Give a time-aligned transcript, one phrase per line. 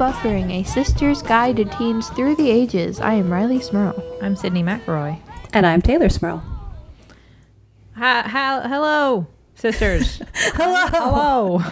[0.00, 3.00] Buffering, a sister's guide to teens through the ages.
[3.00, 4.02] I am Rileigh Smirl.
[4.22, 5.20] I'm Sydnee McElroy.
[5.52, 6.42] And I'm Teylor Smirl.
[7.96, 9.26] Hi, hi, hello,
[9.56, 10.22] sisters.
[10.34, 10.86] hello.
[10.88, 11.62] Hello.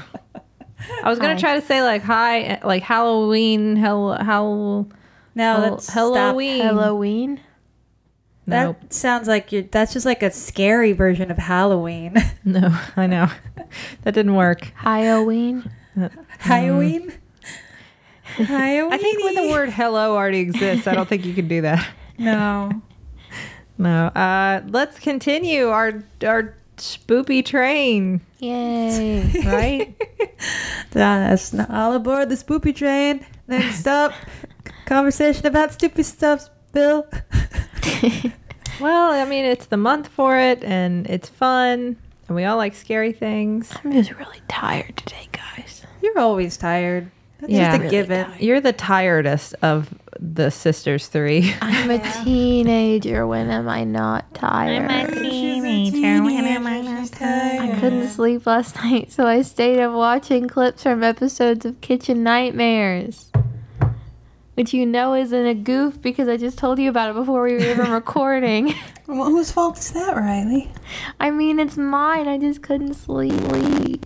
[1.02, 1.40] I was gonna Hi.
[1.40, 4.86] try to say like hi, like Halloween, hell, how,
[5.34, 6.60] No, hel- that's Halloween.
[6.60, 7.40] Halloween.
[8.46, 8.92] That Nope.
[8.92, 9.62] sounds like you're.
[9.62, 12.14] That's just like a scary version of Halloween.
[12.44, 13.28] No, I know
[14.02, 14.72] that didn't work.
[14.74, 15.70] Halloween.
[16.38, 17.10] Halloween.
[17.10, 17.14] Mm.
[18.46, 18.92] Halloween.
[18.92, 21.86] I think when the word hello already exists, I don't think you can do that.
[22.18, 22.70] no.
[23.80, 24.06] No.
[24.06, 29.42] Uh, let's continue our our spoopy train, Yay.
[29.46, 29.94] right?
[30.90, 33.24] That's not all aboard the spoopy train.
[33.46, 34.12] Next up,
[34.86, 36.50] conversation about stupid stuff.
[36.72, 37.06] Bill.
[38.80, 41.96] well, I mean, it's the month for it, and it's fun,
[42.26, 43.72] and we all like scary things.
[43.84, 45.86] I'm just really tired today, guys.
[46.02, 47.12] You're always tired.
[47.40, 47.66] That's Yeah.
[47.70, 48.26] just a Really given.
[48.40, 51.54] You're the tiredest of the sisters three.
[51.62, 53.26] I'm a teenager.
[53.26, 54.90] When am I not tired?
[54.90, 56.22] I'm a teenager.
[56.24, 61.64] When am I couldn't sleep last night, so I stayed up watching clips from episodes
[61.64, 63.30] of Kitchen Nightmares.
[64.54, 67.52] Which you know isn't a goof because I just told you about it before we
[67.54, 68.74] were even recording.
[69.06, 70.68] Well, whose fault is that, Rileigh?
[71.20, 72.26] I mean, it's mine.
[72.26, 74.04] I just couldn't sleep.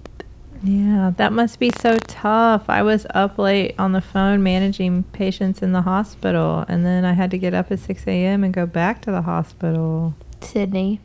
[0.62, 2.64] Yeah, that must be so tough.
[2.68, 7.14] I was up late on the phone managing patients in the hospital, and then I
[7.14, 8.44] had to get up at 6 a.m.
[8.44, 10.14] and go back to the hospital.
[10.40, 11.00] Sydnee,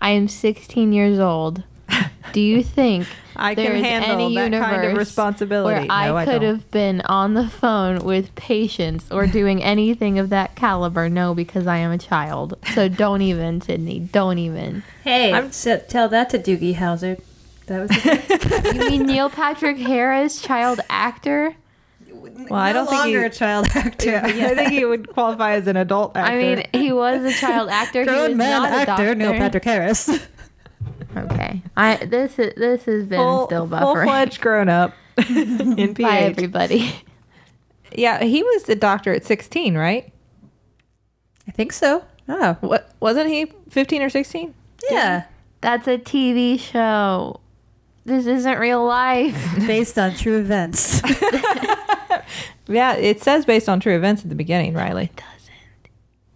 [0.00, 1.62] I am 16 years old.
[2.32, 3.06] Do you think
[3.36, 5.86] I there can is handle any that kind of responsibility.
[5.86, 6.54] where I no, could don't.
[6.54, 11.08] have been on the phone with patients or doing anything of that caliber?
[11.10, 12.56] No, because I am a child.
[12.74, 14.10] So don't even, Sydnee.
[14.10, 14.82] Don't even.
[15.04, 17.20] Hey, I'm- so tell that to Doogie Howser.
[17.66, 18.72] That was.
[18.74, 21.54] You mean Neil Patrick Harris, child actor?
[22.08, 24.10] Well, I don't think he, a child actor.
[24.10, 26.32] yeah, I think he would qualify as an adult actor.
[26.32, 28.02] I mean, he was a child actor.
[28.04, 29.14] he was grown man not actor doctor.
[29.14, 30.08] Neil Patrick Harris.
[31.16, 34.92] Okay, I this is this has been full, still full fledged grown up
[35.30, 36.92] in Bye, everybody.
[37.92, 40.12] Yeah, he was a doctor at 16, right?
[41.48, 42.04] I think so.
[42.28, 44.54] Oh, What wasn't he 15 or 16?
[44.90, 45.24] yeah.
[45.62, 47.40] That's a TV show.
[48.06, 49.36] This isn't real life.
[49.66, 51.02] Based on true events.
[52.68, 55.08] Yeah, it says based on true events at the beginning, Rileigh.
[55.14, 55.92] doesn't.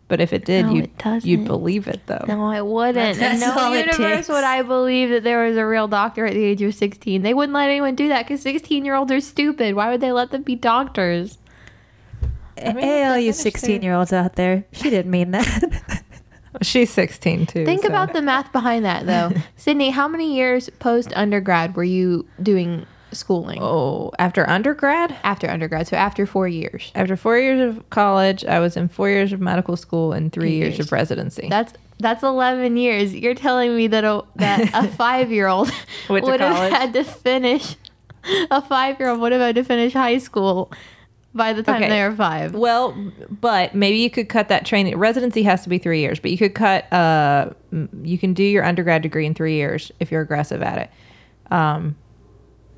[0.06, 2.24] But if it did, No, you'd, it you'd believe it though.
[2.28, 3.18] No, I wouldn't.
[3.18, 4.28] In no all it universe takes.
[4.28, 7.22] would I believe that there was a real doctor at the age of 16.
[7.22, 9.74] They wouldn't let anyone do that because 16 year olds are stupid.
[9.74, 11.38] Why would they let them be doctors?
[12.62, 14.66] mean, hey, all you 16 year olds out there.
[14.72, 16.02] She didn't mean that.
[16.62, 17.64] She's 16 too.
[17.64, 19.30] Think so- about the math behind that, though.
[19.58, 23.58] Sydnee, how many years post undergrad were you doing schooling?
[23.60, 26.92] Oh, after undergrad, After undergrad, so after four years.
[26.94, 30.52] after four years of college, I was in four years of medical school and three
[30.52, 30.86] years, years.
[30.86, 31.48] of residency.
[31.48, 33.14] That's that's 11 years.
[33.14, 35.70] You're telling me that a, that a five year old
[36.08, 37.76] would have had to finish,
[38.50, 40.72] a five year old would have had to finish high school
[41.34, 41.88] by the time Okay.
[41.88, 42.54] they are five.
[42.54, 42.94] well,
[43.30, 44.96] but maybe you could cut that training.
[44.98, 46.92] Residency has to be three years, but you could cut.
[46.92, 47.50] Uh,
[48.02, 50.90] you can do your undergrad degree in three years if you're aggressive at it.
[51.54, 51.96] Um,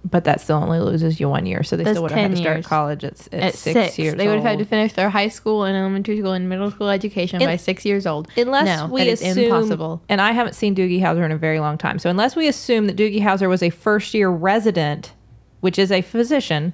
[0.04, 2.30] but that still only loses you one year, so they That's still would have had
[2.32, 2.66] to start years.
[2.66, 4.16] college at, at, At six, six, years.
[4.16, 6.88] they would have had to finish their high school and elementary school and middle school
[6.88, 8.26] education In- by six years old.
[8.36, 10.02] Unless no, we assume, impossible.
[10.08, 12.00] and I haven't seen Doogie Howser in a very long time.
[12.00, 15.12] So unless we assume that Doogie Howser was a first year resident,
[15.60, 16.72] which is a physician,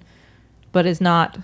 [0.72, 1.36] but is not,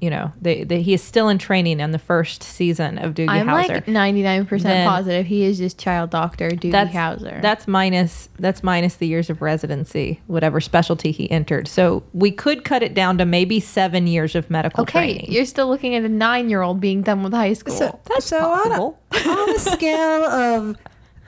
[0.00, 3.28] you know, they, they, he is still in training in the first season of Doogie
[3.28, 3.68] I'm Howser.
[3.68, 7.42] like 99% Then- positive he is just child doctor Doogie that's Howser.
[7.42, 11.66] that's minus that's minus the years of residency, whatever specialty he entered.
[11.66, 14.92] So we could cut it down to maybe seven years of medical okay.
[14.92, 15.22] training.
[15.24, 17.74] Okay, you're still looking at a nine year old being done with high school.
[17.74, 20.76] So, That's so on a, on a scale of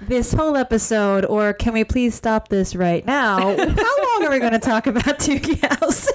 [0.03, 3.39] this whole episode, or can we please stop this right now?
[3.39, 6.09] How long are we going to talk about Doogie Howser?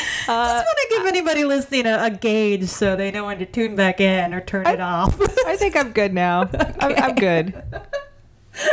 [0.26, 3.46] Uh, Just want to give anybody listening a, a gauge so they know when to
[3.46, 5.20] tune back in or turn it off.
[5.46, 6.48] I think I'm good now.
[6.80, 7.62] I'm, I'm good.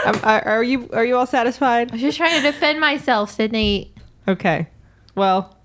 [0.05, 1.91] I'm, are are you are you all satisfied?
[1.91, 3.89] I was just trying to defend myself, Sydnee.
[4.27, 4.67] Okay.
[5.15, 5.57] Well,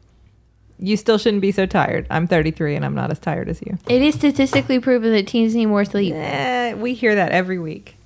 [0.79, 2.07] you still shouldn't be so tired.
[2.11, 3.79] I'm 33 and I'm not as tired as you.
[3.89, 6.15] It is statistically proven that teens need more sleep.
[6.15, 7.97] Eh, we hear that every week.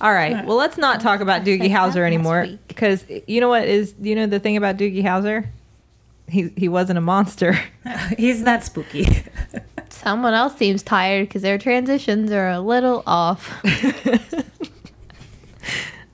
[0.00, 0.44] All right.
[0.46, 4.26] Well, let's not talk about Doogie Howser anymore because you know what is you know
[4.26, 5.46] the thing about Doogie Howser?
[6.30, 7.58] He he wasn't a monster.
[8.18, 9.06] He's not spooky.
[9.90, 13.52] Someone else seems tired because their transitions are a little off.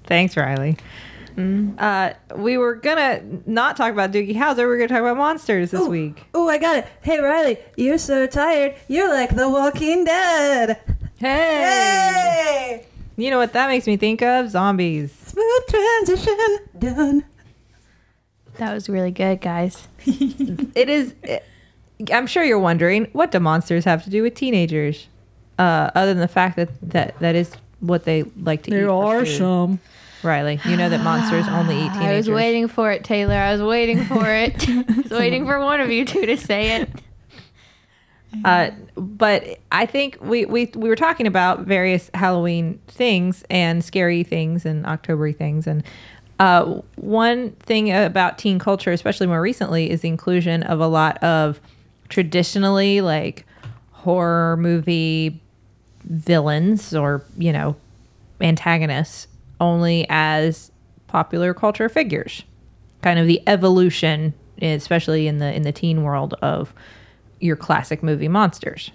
[0.04, 0.78] Thanks, Rileigh.
[1.78, 4.56] Uh, we were gonna not talk about Doogie Howser.
[4.58, 6.24] We are gonna talk about monsters this week.
[6.32, 6.86] Oh, I got it.
[7.02, 8.74] Hey, Rileigh, you're so tired.
[8.88, 10.80] You're like the Walking Dead.
[11.18, 12.86] Hey, Hey!
[13.16, 14.48] you know what that makes me think of?
[14.50, 15.12] Zombies.
[15.12, 17.24] Smooth transition done.
[18.58, 19.88] That was really good, guys.
[20.74, 21.14] It is.
[22.12, 25.08] I'm sure you're wondering what do monsters have to do with teenagers,
[25.58, 28.86] uh, other than the fact that that that is what they like to eat.
[28.86, 29.36] for food.
[29.38, 29.80] some.
[30.22, 32.02] Rileigh, you know that monsters only eat teenagers.
[32.02, 33.38] I was waiting for it, Teylor.
[33.38, 34.68] I was waiting for it.
[34.68, 36.90] I was waiting for one of you two to say it.
[38.44, 44.24] Uh, but I think we, we we were talking about various Halloween things and scary
[44.24, 45.82] things and October things, and
[46.38, 51.22] uh, one thing about teen culture, especially more recently, is the inclusion of a lot
[51.22, 51.60] of
[52.08, 53.46] traditionally like
[53.90, 55.40] horror movie
[56.04, 57.74] villains or you know
[58.40, 59.26] antagonists
[59.60, 60.70] only as
[61.06, 62.44] popular culture figures.
[63.02, 66.72] Kind of the evolution especially in the in the teen world of
[67.40, 68.90] your classic movie monsters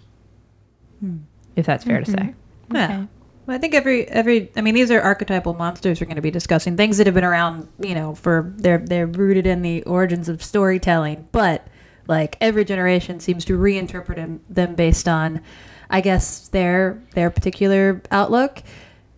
[1.56, 2.34] if that's fair to say.
[2.74, 3.06] Yeah.
[3.46, 6.32] Well, I think every every I mean these are archetypal monsters we're going to be
[6.32, 10.30] discussing things that have been around you know for they're they're rooted in the origins
[10.30, 11.68] of storytelling but
[12.08, 15.42] like every generation seems to reinterpret them, them based on
[15.90, 18.62] I guess their their particular outlook.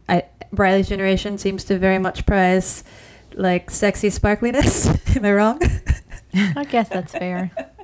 [0.07, 2.83] I Rileigh's generation seems to very much prize
[3.33, 4.87] like sexy sparkliness.
[5.17, 5.61] Am I wrong?
[6.33, 7.51] I guess that's fair.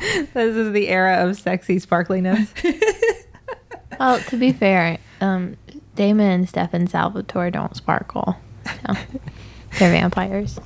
[0.00, 2.48] this is the era of sexy sparkliness
[4.00, 5.56] Well, to be fair, um,
[5.94, 8.34] Damon and Stefan Salvatore don't sparkle.
[8.66, 8.94] So
[9.78, 10.58] they're vampires.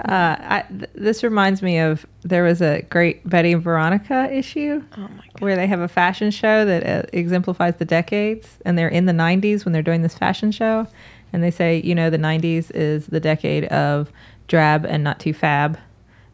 [0.00, 4.82] uh, I, th- this reminds me of there was a great betty and veronica issue
[4.96, 5.40] Oh my god.
[5.40, 9.12] where they have a fashion show that uh, exemplifies the decades and they're in the
[9.12, 10.86] 90s when they're doing this fashion show
[11.32, 14.10] and they say you know the 90s is the decade of
[14.48, 15.78] drab and not too fab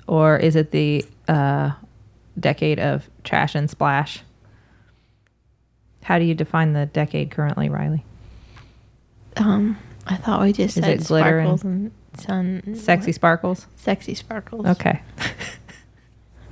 [0.06, 1.70] or is it the uh,
[2.40, 4.22] decade of trash and splash
[6.08, 8.02] how do you define the decade currently rileigh
[9.36, 9.76] Um,
[10.06, 11.90] I thought we just Is said it glitter and- sparkles and,
[12.64, 12.74] sun.
[12.74, 14.64] sexy sparkles Sexy sparkles.
[14.66, 15.02] okay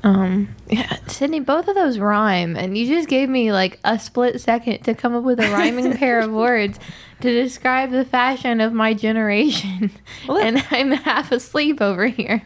[0.05, 4.41] Um, yeah, Sydnee, both of those rhyme, and you just gave me like a split
[4.41, 6.79] second to come up with a rhyming pair of words
[7.23, 9.91] to describe the fashion of my generation,
[10.29, 12.43] Well, and I'm half asleep over here.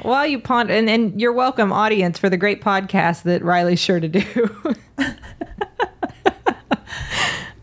[0.00, 4.00] While you ponder, and, and you're welcome, audience, for the great podcast that Rileigh's sure
[4.00, 4.74] to do.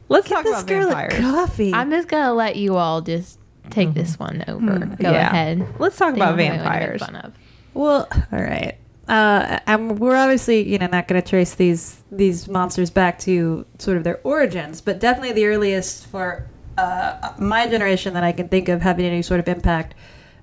[0.10, 1.20] Let's talk this about girl a vampires.
[1.20, 1.74] coffee.
[1.74, 3.40] I'm just gonna let you all just
[3.70, 4.80] take this one over.
[4.80, 5.28] Go Yeah.
[5.30, 5.66] ahead.
[5.80, 7.02] Let's talk They about don't know what to make vampires.
[7.02, 7.34] fun of.
[7.76, 8.76] Well, all right.
[9.08, 13.66] Uh, I'm, we're obviously, you know, not going to trace these these monsters back to
[13.80, 16.46] sort of their origins, but definitely the earliest for
[16.78, 19.96] uh, my generation that I can think of having any sort of impact.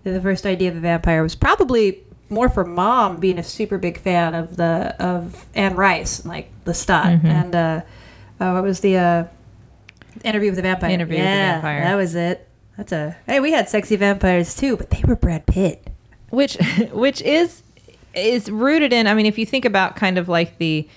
[0.04, 3.98] The first idea of a vampire was probably more for mom being a super big
[3.98, 7.80] fan of the of Anne Rice, like the Lestat, and uh,
[8.40, 9.24] uh, what was the uh,
[10.24, 10.90] interview with the vampire?
[10.90, 11.84] Interview with the yeah, Vampire.
[11.84, 12.48] That was it.
[12.76, 13.40] That's a hey.
[13.40, 15.88] We had sexy vampires too, but they were Brad Pitt.
[16.30, 16.56] which
[16.92, 17.62] which is
[18.14, 20.88] is rooted in i mean if you think about kind of like the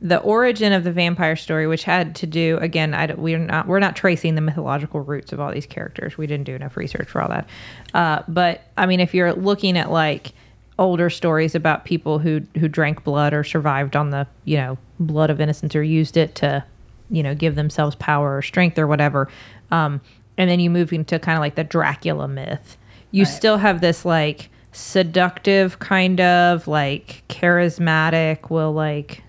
[0.00, 3.80] the origin of the vampire story which had to do again I, we're not we're
[3.80, 7.20] not tracing the mythological roots of all these characters we didn't do enough research for
[7.20, 7.48] all that
[7.94, 10.32] uh, but i mean if you're looking at like
[10.78, 15.30] older stories about people who who drank blood or survived on the you know blood
[15.30, 16.64] of innocents or used it to
[17.10, 19.28] you know give themselves power or strength or whatever.
[19.70, 20.00] Um,
[20.36, 22.76] and then you move into kind of like the dracula myth.
[23.10, 29.22] You still have this like seductive kind of like charismatic will like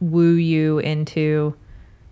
[0.00, 1.54] woo you into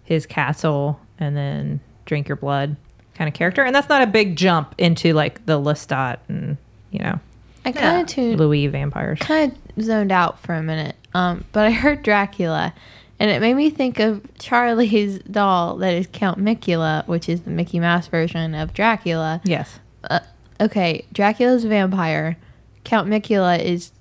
[0.04, 2.76] his castle and then drink your blood
[3.14, 3.62] kind of character.
[3.64, 6.56] And that's not a big jump into like the lestat and
[6.90, 7.18] you know
[7.64, 8.00] I kind Yeah.
[8.00, 9.18] of tuned, louis vampires.
[9.20, 10.94] kind of zoned out for a minute.
[11.14, 12.72] Um, but I heard Dracula,
[13.20, 17.50] and it made me think of Charlie's doll that is Count Mickula, which is the
[17.50, 19.40] Mickey Mouse version of Dracula.
[19.44, 20.20] yes Uh,
[20.60, 22.36] okay, Dracula's a vampire.
[22.84, 23.92] Count Mickula is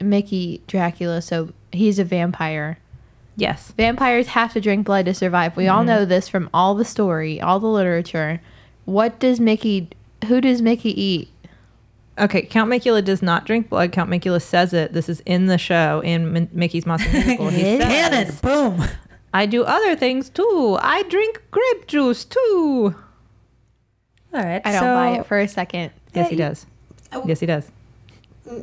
[0.00, 2.78] Mickey Dracula, so he's a vampire.
[3.36, 5.56] yes Vampires have to drink blood to survive.
[5.56, 8.40] We all know this from all the story, all the literature.
[8.84, 9.88] What does Mickey?
[10.26, 11.28] Who does Mickey eat?
[12.18, 13.90] Okay, Count Mickula does not drink blood.
[13.92, 14.92] Count Mickula says it.
[14.92, 17.48] This is in the show in M- Mickey's Monster Musical.
[17.48, 17.80] He It is?
[17.82, 18.88] says, Cannon, boom.
[19.32, 20.78] "I do other things too.
[20.80, 22.94] I drink grape juice too."
[24.32, 24.62] All right.
[24.64, 25.90] I don't so buy it for a second.
[26.14, 26.66] Yes, he Yeah, does.
[27.26, 27.70] Yes, he does.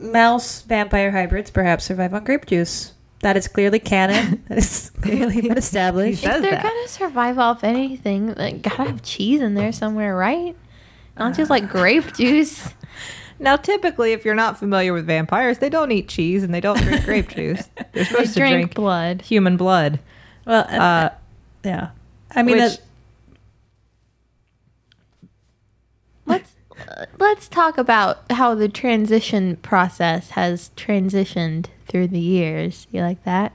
[0.01, 2.93] mouse vampire hybrids perhaps survive on grape juice.
[3.19, 4.43] That is clearly canon.
[4.49, 6.23] that is clearly been established.
[6.23, 6.63] If they're that.
[6.63, 10.55] gonna survive off anything, like gotta have cheese in there somewhere, right?
[11.19, 12.69] not just like grape juice.
[13.41, 16.77] Now, typically, if you're not familiar with vampires, they don't eat cheese and they don't
[16.79, 17.67] drink grape juice.
[17.75, 19.21] They're They supposed to drink blood.
[19.23, 19.99] human blood.
[20.45, 21.09] Well, uh, Uh,
[21.65, 21.89] yeah.
[22.35, 22.77] I mean, which-
[26.25, 26.53] Let's
[26.87, 32.87] uh, let's talk about how the transition process has transitioned through the years.
[32.91, 33.53] You like that?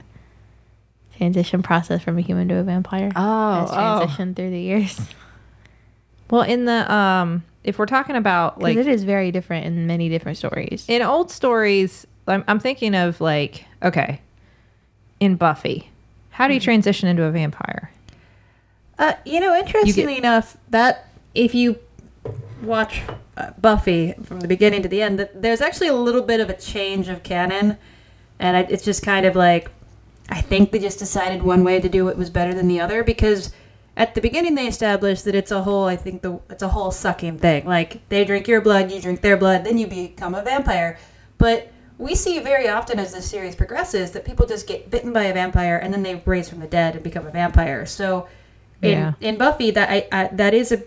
[1.17, 3.69] Transition process from a human to a vampire Oh, has
[4.19, 4.33] oh.
[4.35, 4.99] through the years.
[6.29, 10.07] Well, in the um, if we're talking about like it is very different in many
[10.07, 10.85] different stories.
[10.87, 14.21] in old stories, I'm, I'm thinking of like okay,
[15.19, 15.91] in Buffy,
[16.31, 17.91] how do you transition into a vampire?
[18.97, 21.77] Uh, you know, interestingly enough, that if you
[22.63, 23.01] watch
[23.35, 26.49] uh, Buffy from the beginning to the end, that there's actually a little bit of
[26.49, 27.77] a change of canon,
[28.39, 29.69] and I, it's just kind of like
[30.29, 33.03] I think they just decided one way to do it was better than the other
[33.03, 33.51] because
[33.97, 36.91] at the beginning they established that it's a whole I think the it's a whole
[36.91, 37.65] sucking thing.
[37.65, 40.97] Like they drink your blood, you drink their blood, then you become a vampire.
[41.37, 45.23] But we see very often as this series progresses that people just get bitten by
[45.23, 47.85] a vampire and then they raise from the dead and become a vampire.
[47.85, 48.27] So
[48.81, 49.13] in, Yeah.
[49.19, 50.83] in Buffy that I, I that is a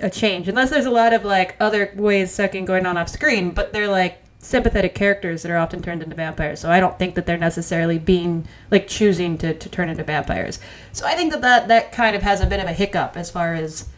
[0.00, 3.50] a change unless there's a lot of like other ways sucking going on off screen
[3.50, 7.14] but they're like sympathetic characters that are often turned into vampires so i don't think
[7.16, 10.60] that they're necessarily being like choosing to, to turn into vampires
[10.92, 13.30] so i think that, that that kind of has a bit of a hiccup as
[13.30, 13.88] far as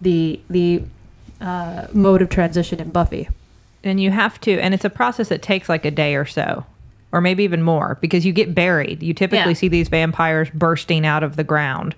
[0.00, 0.82] the the
[1.40, 3.28] uh, mode of transition in buffy
[3.82, 6.66] And you have to, and it's a process that takes like a day or so,
[7.12, 9.02] or maybe even more, because you get buried.
[9.02, 9.54] You typically Yeah.
[9.62, 11.94] see these vampires bursting out of the ground.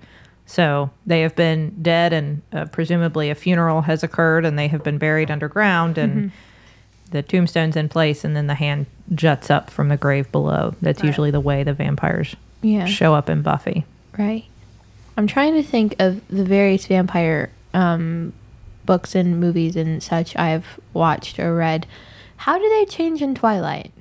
[0.47, 4.85] So they have been dead, and uh, presumably a funeral has occurred, and they have
[4.85, 6.31] been buried underground, and
[7.13, 10.75] the tombstone's in place, and then the hand juts up from the grave below.
[10.83, 12.87] That's usually the way the vampires yeah.
[12.87, 13.85] show up in Buffy.
[14.19, 14.45] Right.
[15.17, 18.33] I'm trying to think of the various vampire um,
[18.85, 21.87] books and movies and such I've watched or read.
[22.37, 23.93] How do they change in Twilight?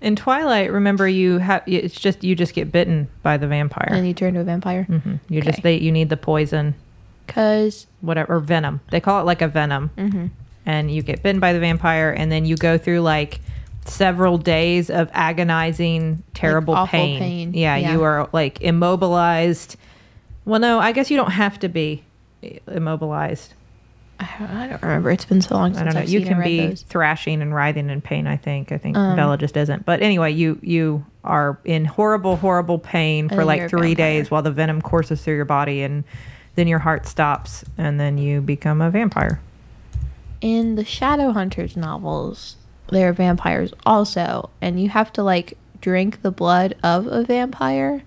[0.00, 3.88] In Twilight, remember you have it's just you just get bitten by the vampire.
[3.90, 4.84] And you turn to a vampire?
[4.84, 6.74] hmm You just they you need the poison,
[7.26, 8.80] Because whatever or venom.
[8.90, 10.26] They call it like a venom, mm-hmm.
[10.66, 13.40] And you get bitten by the vampire, and then you go through like
[13.84, 17.18] several days of agonizing, terrible awful pain.
[17.20, 17.54] pain.
[17.54, 17.92] Yeah, Yeah.
[17.92, 19.76] you are like immobilized.
[20.44, 22.02] Well, no, I guess you don't have to be
[22.68, 23.52] immobilized.
[24.18, 25.10] I don't, remember.
[25.10, 26.00] It's been so long since I don't know.
[26.00, 26.82] I've You can be those.
[26.82, 28.26] thrashing and writhing in pain.
[28.26, 28.72] I think.
[28.72, 29.84] I think Um, Bella just isn't.
[29.84, 34.50] But anyway, you you are in horrible, horrible pain for like three days while the
[34.50, 36.02] venom courses through your body, and
[36.54, 39.38] then your heart stops, and then you become a vampire.
[40.46, 42.54] In the Shadowhunters novels,
[42.92, 48.04] there are vampires also, and you have to like drink the blood of a vampire,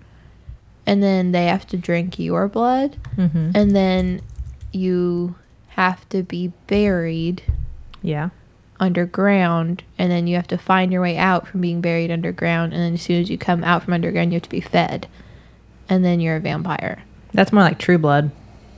[0.85, 3.51] and then they have to drink your blood, Mm-hmm.
[3.53, 4.21] and then
[4.71, 5.35] you
[5.69, 7.43] have to be buried
[8.01, 8.29] Yeah.
[8.79, 12.81] underground, and then you have to find your way out from being buried underground, and
[12.81, 15.07] then as soon as you come out from underground, you have to be fed,
[15.89, 17.03] and then you're a vampire.
[17.33, 18.31] That's more like True Blood.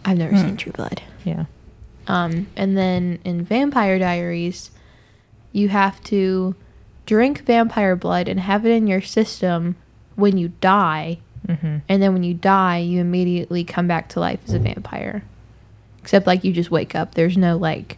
[0.03, 1.03] I've never seen True Blood.
[1.23, 1.45] Yeah.
[2.07, 4.71] Um, and then in Vampire Diaries,
[5.51, 6.55] you have to
[7.05, 9.75] drink vampire blood and have it in your system
[10.15, 11.19] when you die.
[11.47, 11.77] Mm-hmm.
[11.89, 15.23] And then when you die, you immediately come back to life as a vampire.
[16.01, 17.15] Except, like, you just wake up.
[17.15, 17.97] There's no, like,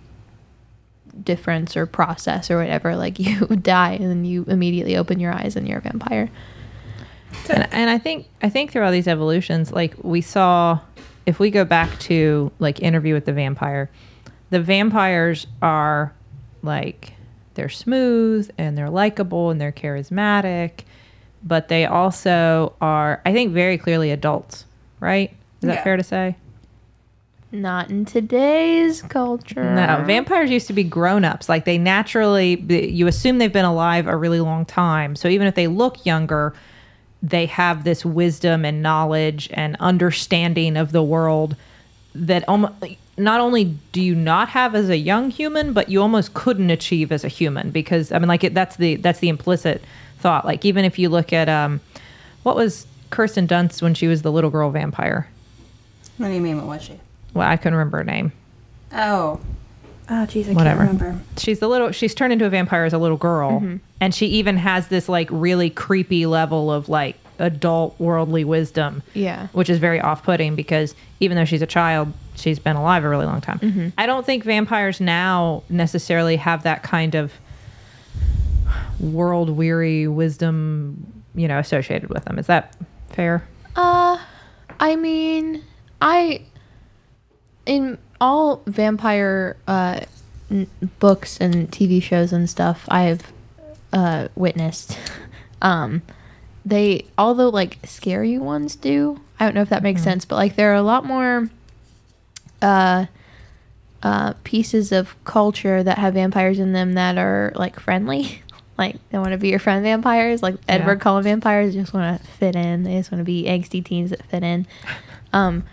[1.22, 2.96] difference or process or whatever.
[3.04, 6.30] Like, you die and then you immediately open your eyes and you're a vampire.
[7.50, 10.80] And, and I think I think through all these evolutions, like we saw,
[11.26, 13.90] if we go back to like Interview with the Vampire,
[14.50, 16.14] the vampires are
[16.62, 17.14] like
[17.56, 20.82] they're smooth and they're likable and they're charismatic,
[21.44, 24.66] but they also are, I think, very clearly adults.
[25.00, 25.32] Right?
[25.62, 25.84] Is that Yeah.
[25.84, 26.36] fair to say?
[27.52, 29.76] Not in today's culture.
[29.76, 31.48] No, vampires used to be grown-ups.
[31.50, 32.56] Like they naturally,
[32.90, 35.16] you assume they've been alive a really long time.
[35.16, 36.54] So even if they look younger,
[37.24, 41.56] they have this wisdom and knowledge and understanding of the world
[42.14, 42.74] that almost
[43.18, 47.12] not only do you not have as a young human, but you almost couldn't achieve
[47.12, 49.82] as a human because I mean, like it, that's the that's the implicit
[50.20, 50.46] thought.
[50.46, 51.80] Like even if you look at um,
[52.44, 55.28] what was Kirsten Dunst when she was the little girl vampire?
[56.18, 56.58] What do you mean?
[56.58, 57.00] What was she?
[57.34, 58.34] Well, I couldn't remember her name.
[58.92, 59.40] Oh,
[60.10, 60.86] Ah, oh, geez, I Whatever.
[60.86, 61.24] can't remember.
[61.38, 63.78] she's the little she's turned into a vampire as a little girl mm-hmm.
[64.02, 69.48] and she even has this like really creepy level of like adult worldly wisdom Yeah.
[69.54, 73.26] which is very off-putting because even though she's a child she's been alive a really
[73.26, 73.88] long time mm-hmm.
[73.98, 77.32] i don't think vampires now necessarily have that kind of
[79.00, 81.06] world weary wisdom
[81.36, 82.76] you know associated with them is that
[83.12, 83.44] fair
[83.76, 84.18] Uh,
[84.80, 85.64] I mean,
[86.02, 86.42] I
[87.66, 90.00] in all vampire uh,
[90.50, 90.68] n-
[91.00, 93.34] books and TV shows and stuff I've
[93.92, 94.98] uh, witnessed,
[95.62, 96.02] um,
[96.66, 99.20] they although like scary ones do.
[99.40, 101.50] I don't know if that makes sense, but like there are a lot more
[102.62, 103.08] uh,
[104.02, 108.42] uh, pieces of culture that have vampires in them that are like friendly.
[108.76, 112.28] Like they want to be your friend vampires, like Edward Cullen vampires just want to
[112.28, 112.82] fit in.
[112.82, 114.66] They just want to be angsty teens that fit in.
[115.32, 115.64] Um,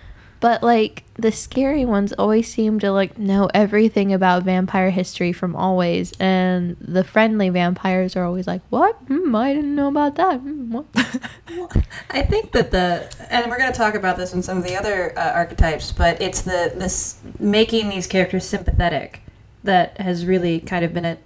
[0.41, 5.55] but like the scary ones always seem to like know everything about vampire history from
[5.55, 8.97] always, and the friendly vampires are always like, "What?
[9.07, 10.87] Hmm, I didn't know about that." What?"
[12.11, 14.77] I think that the and we're going to talk about this in some of the
[14.77, 19.21] other uh, archetypes, but it's the this making these characters sympathetic
[19.63, 21.19] that has really kind of been a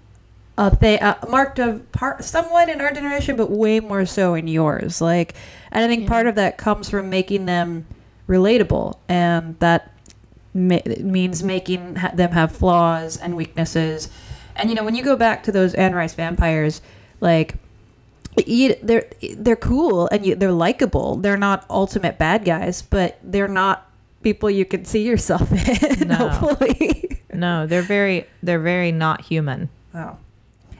[0.57, 4.47] a thing uh, marked of part somewhat in our generation, but way more so in
[4.47, 5.01] yours.
[5.01, 5.35] Like,
[5.73, 6.09] and I think Yeah.
[6.09, 7.87] part of that comes from making them
[8.29, 9.93] relatable, and that
[10.55, 14.09] ma- means making ha- them have flaws and weaknesses.
[14.57, 16.81] And you know, when you go back to those Anne Rice vampires,
[17.21, 17.57] like
[18.47, 21.17] you, they're they're cool and you, they're likable.
[21.17, 23.91] They're not ultimate bad guys, but they're not
[24.23, 25.51] people you can see yourself
[25.83, 26.09] in.
[26.09, 26.29] No.
[26.29, 29.69] Hopefully, No, they're very they're very not human.
[29.93, 30.19] wow.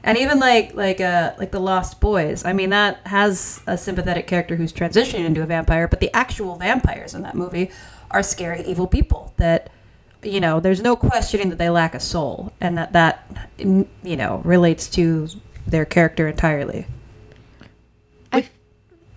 [0.05, 2.45] And even like like uh like the Lost Boys.
[2.45, 6.55] I mean, that has a sympathetic character who's transitioning into a vampire, but the actual
[6.55, 7.71] vampires in that movie
[8.11, 9.69] are scary, evil people that.
[10.23, 14.15] You know, there's no questioning that they lack a soul, and that that mm, you
[14.15, 15.27] know relates to
[15.67, 16.87] their character entirely.
[18.33, 18.49] I,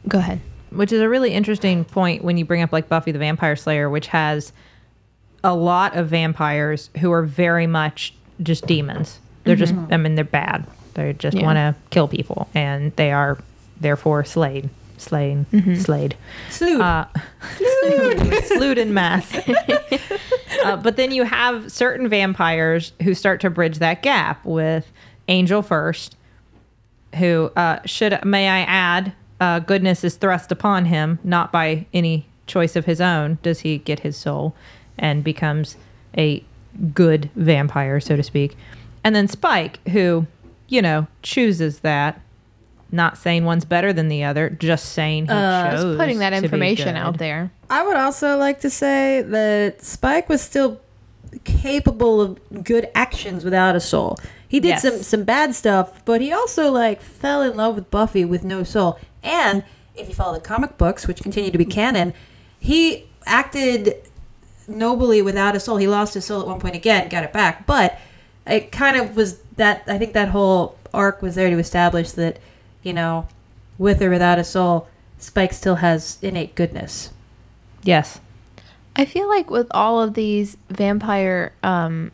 [0.07, 0.41] Go ahead.
[0.69, 3.89] which is a really interesting point when you bring up like Buffy the Vampire Slayer,
[3.89, 4.53] which has
[5.43, 9.19] a lot of vampires who are very much just demons.
[9.45, 10.67] They're just, I mean, they're bad.
[10.99, 11.45] They just Yeah.
[11.45, 13.39] want to kill people, and they are
[13.81, 16.17] therefore slayed, slain, slayed.
[16.51, 16.81] Slew.
[16.83, 17.07] Uh,
[18.47, 19.33] Slewed in mass.
[20.65, 24.91] uh, but then you have certain vampires who start to bridge that gap with
[25.29, 26.17] Angel first,
[27.17, 32.27] who uh, should, may I add, uh, goodness is thrust upon him, not by any
[32.49, 34.55] choice of his own, does he get his soul
[34.99, 35.77] and becomes
[36.17, 36.43] a
[36.93, 38.57] good vampire, so to speak.
[39.05, 40.27] And then Spike, who,
[40.69, 42.21] you know, chooses that.
[42.91, 46.33] Not saying one's better than the other, just saying he Uh, chose Just putting that
[46.33, 47.51] information out there.
[47.69, 50.81] I would also like to say that Spike was still
[51.45, 54.19] capable of good actions without a soul.
[54.49, 54.83] He did Yes.
[54.83, 58.63] some some bad stuff, but he also like fell in love with Buffy with no
[58.63, 58.99] soul.
[59.23, 59.63] And
[59.95, 62.15] if you follow the comic books, which continue to be canon,
[62.59, 63.97] he acted
[64.67, 65.77] nobly without a soul.
[65.77, 67.99] He lost his soul at one point again, got it back, but
[68.47, 69.85] it kind of was that.
[69.87, 72.39] I think that whole arc was there to establish that,
[72.83, 73.29] you know,
[73.77, 77.11] with or without a soul, Spike still has innate goodness.
[77.83, 78.21] Yes.
[78.97, 82.11] I feel like with all of these vampire, um,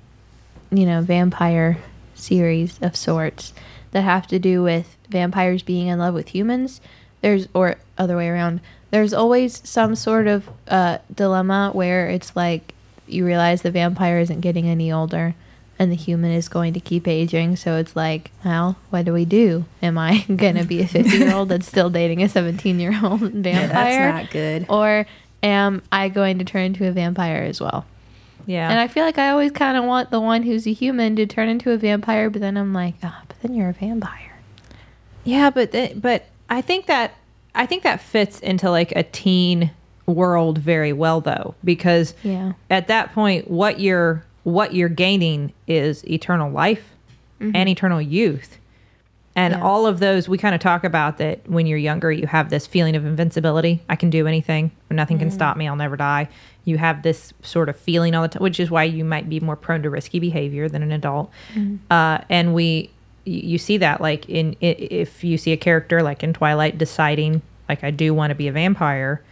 [0.70, 1.78] you know, vampire
[2.14, 3.54] series of sorts
[3.92, 6.80] that have to do with vampires being in love with humans,
[7.20, 8.61] there's or other way around.
[8.90, 12.74] There's always some sort of uh, dilemma where it's like
[13.07, 15.35] you realize the vampire isn't getting any older,
[15.78, 17.56] and the human is going to keep aging.
[17.56, 19.64] So it's like, well, what do we do?
[19.82, 23.20] Am I gonna be a 50 year old that's still dating a 17 year old
[23.20, 23.68] vampire?
[23.68, 24.66] That's not good.
[24.68, 25.06] or
[25.42, 27.84] am I going to turn into a vampire as well?
[28.46, 28.68] Yeah.
[28.70, 31.26] And I feel like I always kind of want the one who's a human to
[31.26, 34.38] turn into a vampire, but then I'm like, ah, but then you're a vampire.
[35.24, 37.14] Yeah, but th- but I think that
[37.54, 39.70] I think that fits into like a teen
[40.06, 42.52] world very well though because Yeah.
[42.68, 46.90] at that point what you're what you're gaining is eternal life
[47.40, 47.54] mm-hmm.
[47.54, 48.59] and eternal youth.
[49.37, 49.62] And Yeah.
[49.62, 52.66] all of those we kind of talk about that when you're younger you have this
[52.66, 53.83] feeling of invincibility.
[53.88, 54.70] I can do anything.
[54.90, 55.33] Nothing can mm.
[55.33, 55.66] stop me.
[55.66, 56.28] I'll never die.
[56.64, 59.40] You have this sort of feeling all the time, which is why you might be
[59.40, 61.33] more prone to risky behavior than an adult.
[61.54, 61.78] Mm.
[61.90, 62.90] Uh, and we
[63.24, 67.83] you see that like in if you see a character like in Twilight deciding like
[67.83, 69.22] I do want to be a vampire,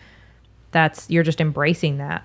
[0.72, 2.25] that's you're just embracing that.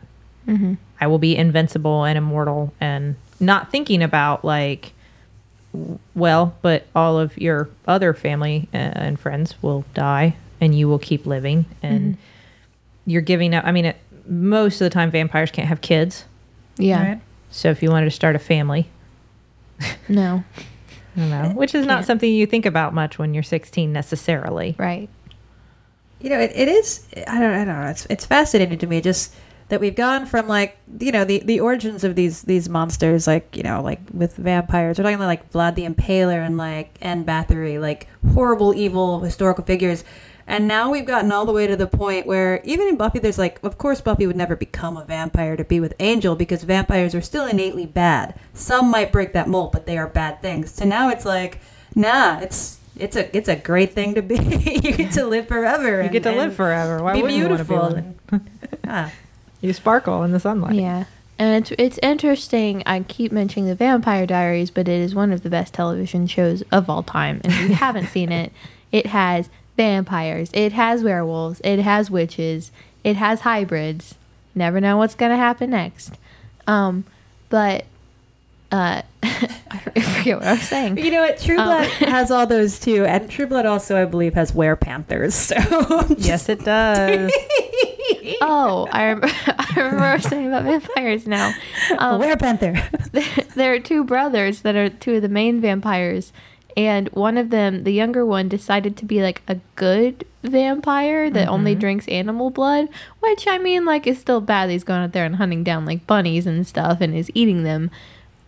[1.00, 4.94] I will be invincible and immortal and not thinking about like
[6.16, 10.98] well, but all of your other family uh, and friends will die and you will
[11.00, 12.18] keep living and
[13.06, 16.26] you're giving up I mean it, most of the time vampires can't have kids.
[16.78, 17.08] Yeah.
[17.10, 17.22] Right.
[17.52, 18.88] So if you wanted to start a family,
[20.08, 20.44] No.
[21.16, 22.06] I don't know, which is not Can't.
[22.06, 24.76] something you think about much when you're 16 necessarily.
[24.78, 25.10] Right.
[26.22, 27.08] You know, it, it is.
[27.28, 27.54] I don't.
[27.54, 27.90] I don't know.
[27.90, 29.34] It's it's fascinating to me just
[29.70, 33.56] that we've gone from like you know the the origins of these these monsters like
[33.56, 34.98] you know like with vampires.
[34.98, 39.64] We're talking about like Vlad the Impaler and like Anne Bathory, like horrible, evil historical
[39.64, 40.04] figures.
[40.50, 43.38] And now we've gotten all the way to the point where even in Buffy, there's
[43.38, 47.14] like, of course, Buffy would never become a vampire to be with Angel because vampires
[47.14, 48.40] are still innately bad.
[48.54, 50.74] Some might break that mold, but they are bad things.
[50.74, 51.60] So now it's like,
[51.96, 54.36] nah, it's it's a it's a great thing to be.
[54.84, 56.02] you get to live forever.
[56.02, 57.04] You get to live forever.
[57.04, 58.50] Why be wouldn't you want to be beautiful.
[58.88, 59.12] ah.
[59.62, 60.76] You sparkle in the sunlight.
[60.76, 61.06] Yeah.
[61.40, 62.82] And it's, it's interesting.
[62.86, 66.64] I keep mentioning the Vampire Diaries, but it is one of the best television shows
[66.72, 67.42] of all time.
[67.44, 68.52] And if you haven't seen it,
[68.92, 72.72] it has vampires, it has werewolves, it has witches,
[73.04, 74.16] it has hybrids.
[74.56, 76.14] Never know what's going to happen next.
[76.66, 77.04] Um,
[77.50, 77.86] but
[78.72, 79.80] uh, I
[80.18, 80.98] forget what I was saying.
[80.98, 81.40] You know what?
[81.40, 85.34] True Um, Blood has all those too, and True Blood also, I believe, has werepanthers.
[85.34, 87.32] So Yes, it does.
[88.42, 91.54] Oh, I remember, I remember what I was saying about vampires now.
[91.98, 93.12] Um, werepanther.
[93.12, 96.32] there, there are two brothers that are two of the main vampires
[96.78, 101.50] and one of them the younger one decided to be like a good vampire that
[101.50, 102.88] only drinks animal blood
[103.20, 106.06] which i mean like is still bad he's going out there and hunting down like
[106.06, 107.90] bunnies and stuff and is eating them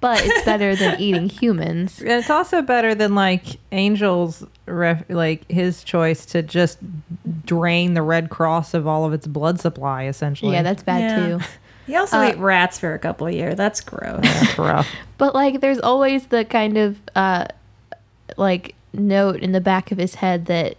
[0.01, 5.49] but it's better than eating humans And it's also better than like Angel's ref, like
[5.51, 6.77] his choice to just
[7.45, 10.05] drain the Red Cross of all of its blood supply.
[10.05, 11.37] Essentially, yeah that's bad Yeah.
[11.37, 11.45] too
[11.87, 13.55] He also Uh, ate rats for a couple of years.
[13.55, 14.19] That's gross.
[14.21, 14.87] That's rough.
[15.17, 17.45] But like, there's always the kind of uh,
[18.37, 20.75] like note in the back of his head that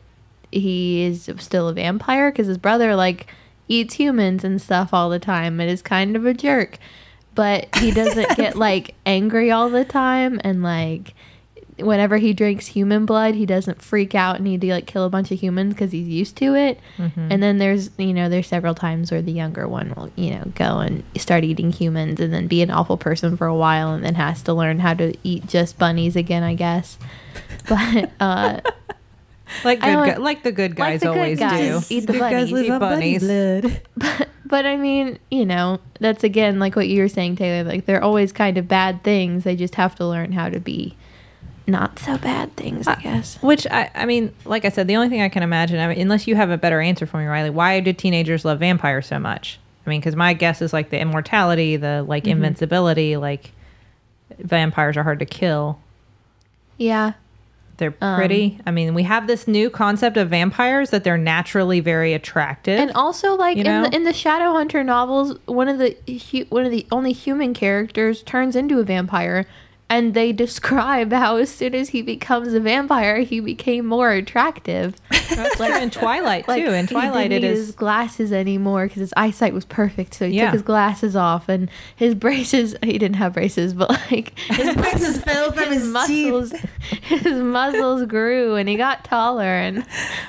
[0.52, 3.26] he is still a vampire because his brother like
[3.68, 6.78] eats humans and stuff all the time and is kind of a jerk.
[7.40, 11.14] But he doesn't get like angry all the time and like
[11.79, 15.09] whenever he drinks human blood, he doesn't freak out and need to like kill a
[15.09, 16.79] bunch of humans because he's used to it.
[17.33, 20.44] And then there's you know there's several times where the younger one will you know
[20.55, 24.05] go and start eating humans and then be an awful person for a while and
[24.05, 26.98] then has to learn how to eat just bunnies again, I guess.
[27.68, 28.61] But uh,
[29.65, 31.89] Like good, don't- gu- like the good like guys the good always guys.
[31.89, 31.95] do.
[31.95, 32.53] Eat the Good bunnies.
[32.53, 33.23] live Eat on bunnies.
[33.23, 33.83] blood.
[34.47, 37.67] but I mean you know that's again like what you were saying, Teylor.
[37.67, 39.45] Like they're always kind of bad things.
[39.45, 40.97] They just have to learn how to be
[41.67, 43.41] not so bad things, I guess.
[43.43, 46.01] Which I, I mean, like I said, the only thing I can imagine, I mean,
[46.01, 49.21] unless you have a better answer for me, Rileigh, why do teenagers love vampires so
[49.21, 49.61] much?
[49.87, 52.33] I mean, because my guess is like the immortality, the like Mm-hmm.
[52.33, 53.53] invincibility, like
[54.39, 55.79] vampires are hard to kill.
[56.77, 57.13] Yeah,
[57.81, 58.61] They're Um, pretty.
[58.64, 62.79] I mean, we have this new concept of vampires that they're naturally very attractive.
[62.79, 63.83] And also, like in know?
[63.83, 65.97] the in the Shadowhunter novels, one of the
[66.51, 69.47] one of the only human characters turns into a vampire,
[69.90, 74.94] and they describe how as soon as he becomes a vampire, he became more attractive.
[75.11, 76.70] That's true in Twilight Like too.
[76.72, 80.14] In he Twilight, didn't it need is his glasses anymore because his eyesight was perfect.
[80.14, 80.46] So he Yeah.
[80.46, 82.76] took his glasses off, and his braces.
[82.90, 86.53] He didn't have braces, but like his braces fell from his muscles.
[87.03, 89.85] His muscles grew, and he got taller, and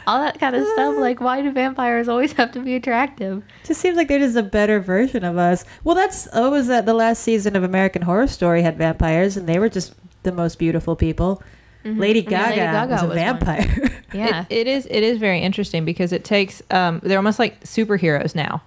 [0.07, 0.95] all that kind of stuff.
[0.97, 3.43] Like, why do vampires always have to be attractive?
[3.63, 5.63] Just seems like they're just a better version of us.
[5.83, 6.85] Well, that's oh, what was that?
[6.85, 10.57] The last season of American Horror Story had vampires, and they were just the most
[10.59, 11.41] beautiful people.
[11.83, 12.31] Lady Mm-hmm.
[12.31, 13.39] Yeah, Gaga, Lady Gaga was a was one.
[13.39, 13.97] vampire.
[14.13, 14.45] Yeah.
[14.49, 14.87] It, it is.
[14.91, 16.61] It is very interesting because it takes.
[16.69, 18.61] Um, they're almost like superheroes now.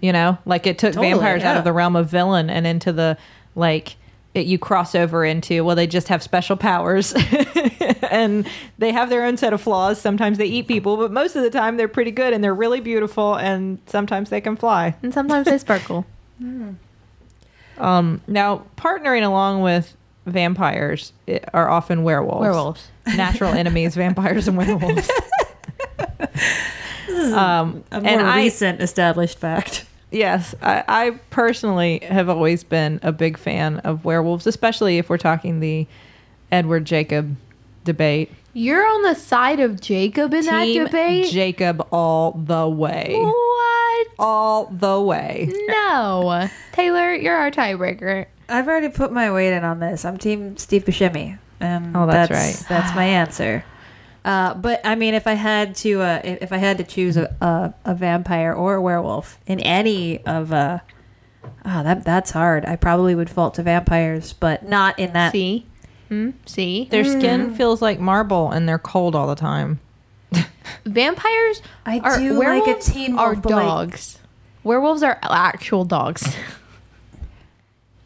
[0.00, 2.92] You know, like it took Totally, vampires out of the realm of villain and into
[2.92, 3.16] the
[3.54, 3.94] like.
[4.34, 7.12] It, you cross over into well, they just have special powers,
[8.10, 8.46] and
[8.78, 10.00] they have their own set of flaws.
[10.00, 12.80] Sometimes they eat people, but most of the time they're pretty good and they're really
[12.80, 14.94] beautiful, and sometimes they can fly.
[15.02, 16.04] and sometimes they sparkle.
[17.78, 19.96] Um, now, partnering along with
[20.30, 21.12] vampires
[21.52, 22.40] are often werewolves.
[22.40, 22.88] Werewolves.
[23.16, 25.08] natural enemies, vampires and werewolves.
[27.08, 29.84] um, a more and I, recent established fact.
[30.10, 35.18] yes, I, I personally have always been a big fan of werewolves, especially if we're
[35.18, 35.86] talking the
[36.52, 37.36] Edward Jacob
[37.84, 38.30] debate.
[38.52, 41.30] You're on the side of Jacob in that debate.
[41.30, 44.06] Jacob all the way, what?
[44.18, 45.48] all the way.
[45.68, 48.26] No, Teylor, you're our tiebreaker.
[48.50, 50.04] I've already put my weight in on this.
[50.04, 51.38] I'm Team Steve Buscemi.
[51.60, 53.64] Um, Oh, that's that's That's my answer.
[54.24, 57.16] Uh, but I mean, if I had to, uh, if if I had to choose
[57.16, 60.80] a, a, a vampire or a werewolf in any of, uh,
[61.64, 62.64] oh, that that's hard.
[62.66, 65.32] I probably would fault to vampires, but not in that.
[65.32, 65.66] See,
[66.08, 66.30] hmm?
[66.44, 69.80] see, Their skin feels like marble and they're cold all the time.
[70.84, 74.18] vampires I are do like a team teen are wolf, like- dogs.
[74.62, 76.36] Werewolves are actual dogs.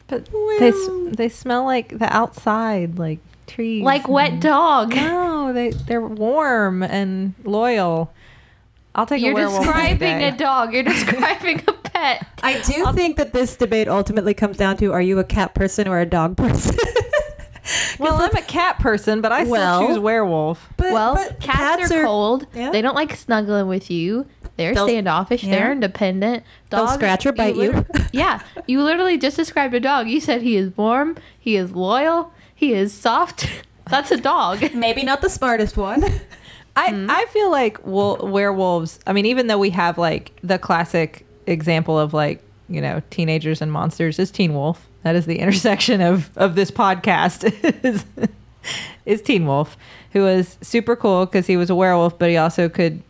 [0.06, 0.72] But they
[1.12, 4.94] they smell like the outside, like trees, like wet dog.
[4.94, 8.12] No, they they're warm and loyal.
[8.94, 10.72] I'll take You're a describing a dog.
[10.72, 12.26] You're describing a pet.
[12.42, 15.88] I do think that this debate ultimately comes down to: Are you a cat person
[15.88, 16.76] or a dog person?
[17.98, 20.68] Well, I'm a cat person, but I still Well- choose werewolf.
[20.76, 22.46] But, well, but cats, are, cold.
[22.52, 22.70] yeah.
[22.70, 24.26] They don't like snuggling with you.
[24.56, 25.42] They're They'll- standoffish.
[25.44, 25.54] yeah.
[25.56, 26.44] They're independent.
[26.70, 27.72] They'll scratch or bite you.
[27.72, 30.08] liter- yeah, you literally just described a dog.
[30.08, 31.16] You said he is warm.
[31.38, 32.32] He is loyal.
[32.54, 33.48] He is soft.
[33.90, 34.62] That's a dog.
[34.74, 36.04] Maybe not the smartest one.
[36.76, 37.06] I, Hmm?
[37.10, 38.98] I feel like wol- werewolves.
[39.06, 43.60] I mean, even though we have like the classic example of like you know teenagers
[43.60, 44.88] and monsters is Teen Wolf.
[45.02, 47.44] That is the intersection of of this podcast
[47.84, 48.04] is
[49.04, 49.76] is Teen Wolf,
[50.12, 53.02] who is super cool because he was a werewolf, but he also could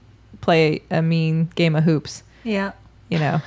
[0.44, 2.22] play a mean game of hoops.
[2.44, 2.72] Yeah.
[3.09, 3.38] You know,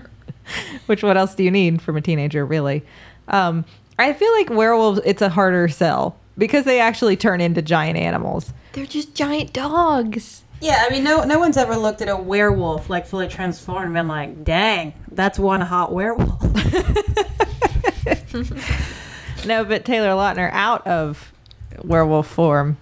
[0.86, 2.84] which what else do you need from a teenager, really?
[3.28, 3.64] Um,
[3.98, 5.00] I feel like werewolves.
[5.04, 8.52] It's a harder sell because they actually turn into giant animals.
[8.72, 10.44] They're just giant dogs.
[10.60, 13.94] Yeah, I mean, no, no one's ever looked at a werewolf like fully transformed and
[13.94, 16.42] been like, "Dang, that's one hot werewolf."
[19.46, 21.32] No, but Taylor Lautner out of
[21.84, 22.78] werewolf form.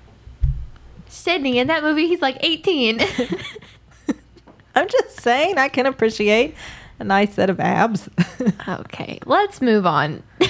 [1.24, 3.00] Sydnee in that movie, he's like 18.
[4.74, 6.54] I'm just saying I can appreciate
[6.98, 8.08] a nice set of abs.
[8.68, 10.22] okay, let's move on.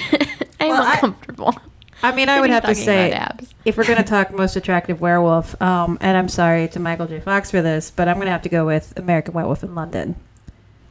[0.59, 1.55] I'm Well, uncomfortable.
[2.03, 3.53] I mean, I would have to say, abs.
[3.63, 7.19] if we're going to talk most attractive werewolf, um, and I'm sorry to Michael J.
[7.19, 10.15] Fox for this, but I'm going to have to go with American Werewolf in London.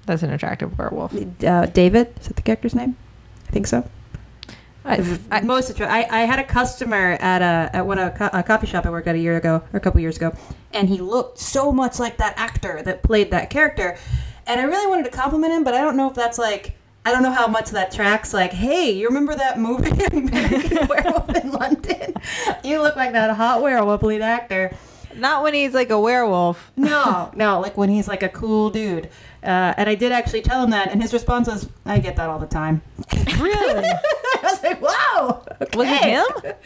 [0.07, 1.15] That's an attractive werewolf.
[1.45, 2.97] Uh, David, is that the character's name?
[3.49, 3.89] I think so.
[4.85, 8.31] I, I, most attra- I, I had a customer at a at one a, co-
[8.33, 10.35] a coffee shop I worked at a year ago or a couple years ago,
[10.73, 13.97] and he looked so much like that actor that played that character,
[14.47, 17.13] and I really wanted to compliment him, but I don't know if that's like I
[17.13, 18.33] don't know how much that tracks.
[18.35, 22.15] Like, hey, you remember that movie American Werewolf in London?
[22.65, 24.75] You look like that hot werewolf lead actor.
[25.15, 26.73] not when he's like a werewolf.
[26.77, 29.11] No, no, like when he's like a cool dude.
[29.45, 32.29] Uh, and I did actually tell him that, and his response was, "I get that
[32.31, 32.83] all the time."
[33.39, 33.89] Really?
[33.89, 35.43] I was like, "Wow."
[35.75, 36.25] Was it okay." him?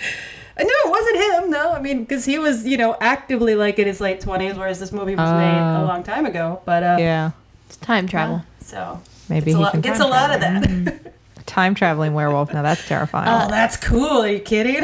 [0.61, 1.51] No, it wasn't him.
[1.53, 4.81] No, I mean, because he was, you know, actively like in his late twenties, whereas
[4.81, 5.87] this movie was made a Oh.
[5.87, 6.61] long time ago.
[6.65, 7.31] But uh, Yeah.
[7.67, 8.43] It's time travel.
[8.61, 11.13] so Maybe gets a he lot, can gets a lot of that.
[11.47, 12.53] Time traveling werewolf.
[12.53, 13.29] Now that's terrifying.
[13.29, 14.23] oh, that's cool.
[14.23, 14.83] Are you kidding?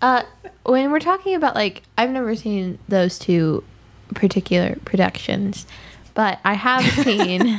[0.00, 0.22] Uh,
[0.64, 3.64] when we're talking about like, I've never seen those two
[4.14, 5.66] particular productions,
[6.18, 7.58] but I have seen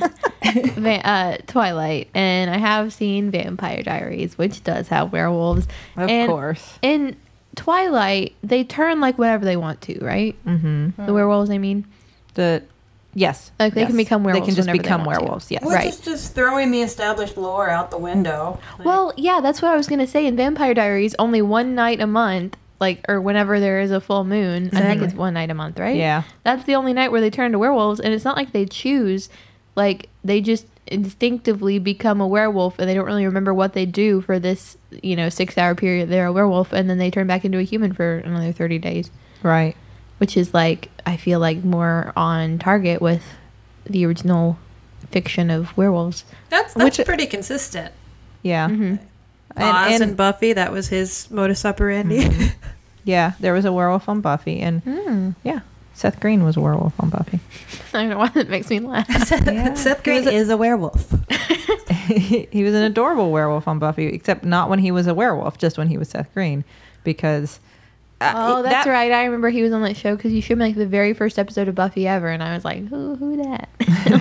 [0.76, 5.66] Va- uh, Twilight and I have seen Vampire Diaries, which does have werewolves.
[5.96, 6.78] of and course.
[6.82, 7.16] In
[7.56, 10.36] Twilight, they turn like whatever they want to, right?
[10.46, 11.06] Mm-hmm.
[11.06, 11.86] The werewolves, I mean.
[12.34, 12.62] The
[13.14, 14.06] yes, Like, they can yes.
[14.06, 15.24] become They can just become want to.
[15.24, 15.50] werewolves.
[15.52, 15.64] Yes.
[15.64, 15.88] Which Right.
[15.88, 18.60] is just throwing the established lore out the window.
[18.78, 20.26] Like, Well, yeah, that's what I was gonna say.
[20.26, 24.24] In Vampire Diaries, only one night a month, like or whenever there is a full
[24.24, 24.70] moon.
[24.74, 25.96] I think it's one night a month, right?
[25.98, 26.24] Yeah.
[26.44, 29.30] That's the only night where they turn to werewolves, and it's not like they choose.
[29.76, 34.22] Like they just instinctively become a werewolf, and they don't really remember what they do
[34.22, 36.10] for this, you know, six-hour period.
[36.10, 39.12] They're a werewolf, and then they turn back into a human for another thirty days,
[39.44, 39.76] Right.
[40.18, 43.24] which is like I feel like more on target with
[43.86, 44.58] the original
[45.12, 46.24] fiction of werewolves.
[46.50, 47.94] that's that's Which- pretty consistent.
[48.42, 48.68] Yeah.
[48.70, 48.96] hmm
[49.58, 52.30] Oz And, and, and Buffy, that was his modus operandi.
[53.04, 55.36] yeah, there was a werewolf on Buffy, and Mm.
[55.44, 55.62] yeah,
[55.94, 57.40] Seth Green was a werewolf on Buffy.
[57.94, 59.08] I don't know why that makes me laugh.
[59.46, 59.74] Yeah.
[59.74, 61.12] Seth Green a- is a werewolf.
[62.08, 65.78] he was an adorable werewolf on Buffy, except not when he was a werewolf, just
[65.78, 66.64] when he was Seth Green,
[67.04, 67.60] because.
[68.22, 69.12] uh, Oh, that's that- right.
[69.12, 71.40] I remember he was on that show because you showed me like the very first
[71.40, 73.70] episode of Buffy ever, and I was like, "Who, who that?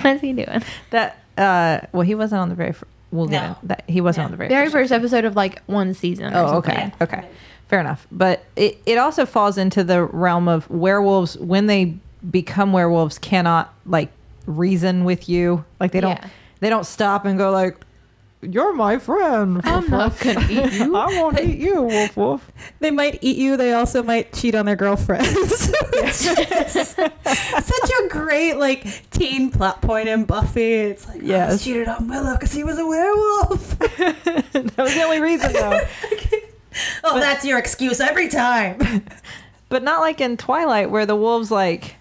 [0.03, 2.73] What's he doing?" That uh, well, he wasn't on the very.
[2.73, 3.49] Fir- we'll get No.
[3.61, 4.25] in- that he wasn't Yeah.
[4.25, 4.49] on the very.
[4.49, 6.31] Very first first episode of like one season.
[6.33, 6.91] Oh, okay.
[7.01, 7.25] Okay.
[7.67, 8.07] Fair enough.
[8.11, 11.95] But it, it also falls into the realm of werewolves when they
[12.29, 14.09] become werewolves cannot like
[14.45, 15.63] reason with you.
[15.79, 16.27] Like they don't Yeah.
[16.61, 17.77] they don't stop and go like
[18.41, 19.59] you're my friend.
[19.65, 20.95] I'm not gonna eat you.
[20.97, 22.51] I won't eat you, wolf wolf.
[22.79, 23.57] They might eat you.
[23.57, 25.71] They also might cheat on their girlfriends.
[28.47, 30.73] just great like teen plot point in Buffy.
[30.73, 31.61] It's like, oh, yes, Yes.
[31.61, 33.79] I cheated on Willow because he was a werewolf.
[33.79, 35.79] that was the only reason though.
[37.03, 39.05] oh, that's your excuse every time.
[39.69, 41.95] But not like in Twilight where the wolves like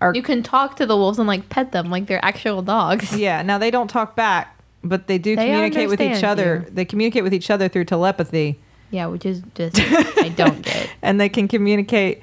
[0.00, 3.16] are You can talk to the wolves and like pet them like they're actual dogs.
[3.16, 6.64] Yeah, now they don't talk back, but they do They communicate with each other.
[6.66, 6.74] you.
[6.74, 8.58] They communicate with each other through telepathy.
[8.90, 10.90] Yeah, which is just I don't get.
[11.02, 12.22] and they can communicate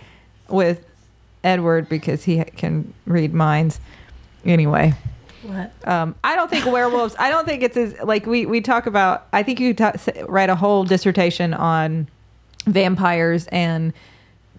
[0.50, 0.86] with
[1.44, 3.80] Edward because he can read minds.
[4.46, 4.94] Anyway,
[5.44, 5.72] What?
[5.88, 7.16] um, I don't think werewolves.
[7.20, 9.28] I don't think it's as like we we talk about.
[9.34, 12.08] I think you could ta- write a whole dissertation on
[12.66, 13.94] vampires and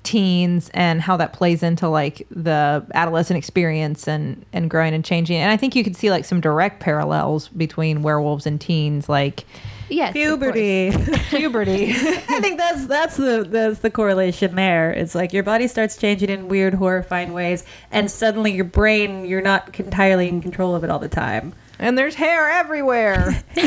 [0.02, 5.36] teens and how that plays into like the adolescent experience and and growing and changing.
[5.36, 9.44] And I think you could see like some direct parallels between werewolves and teens, like
[9.90, 10.12] Yes.
[10.12, 10.90] Puberty.
[11.30, 11.90] Puberty.
[11.90, 14.90] I think that's that's the that's the correlation there.
[14.92, 19.42] It's like your body starts changing in weird, horrifying ways, and suddenly your brain, you're
[19.42, 21.52] not entirely in control of it all the time.
[21.78, 23.42] and there's hair everywhere.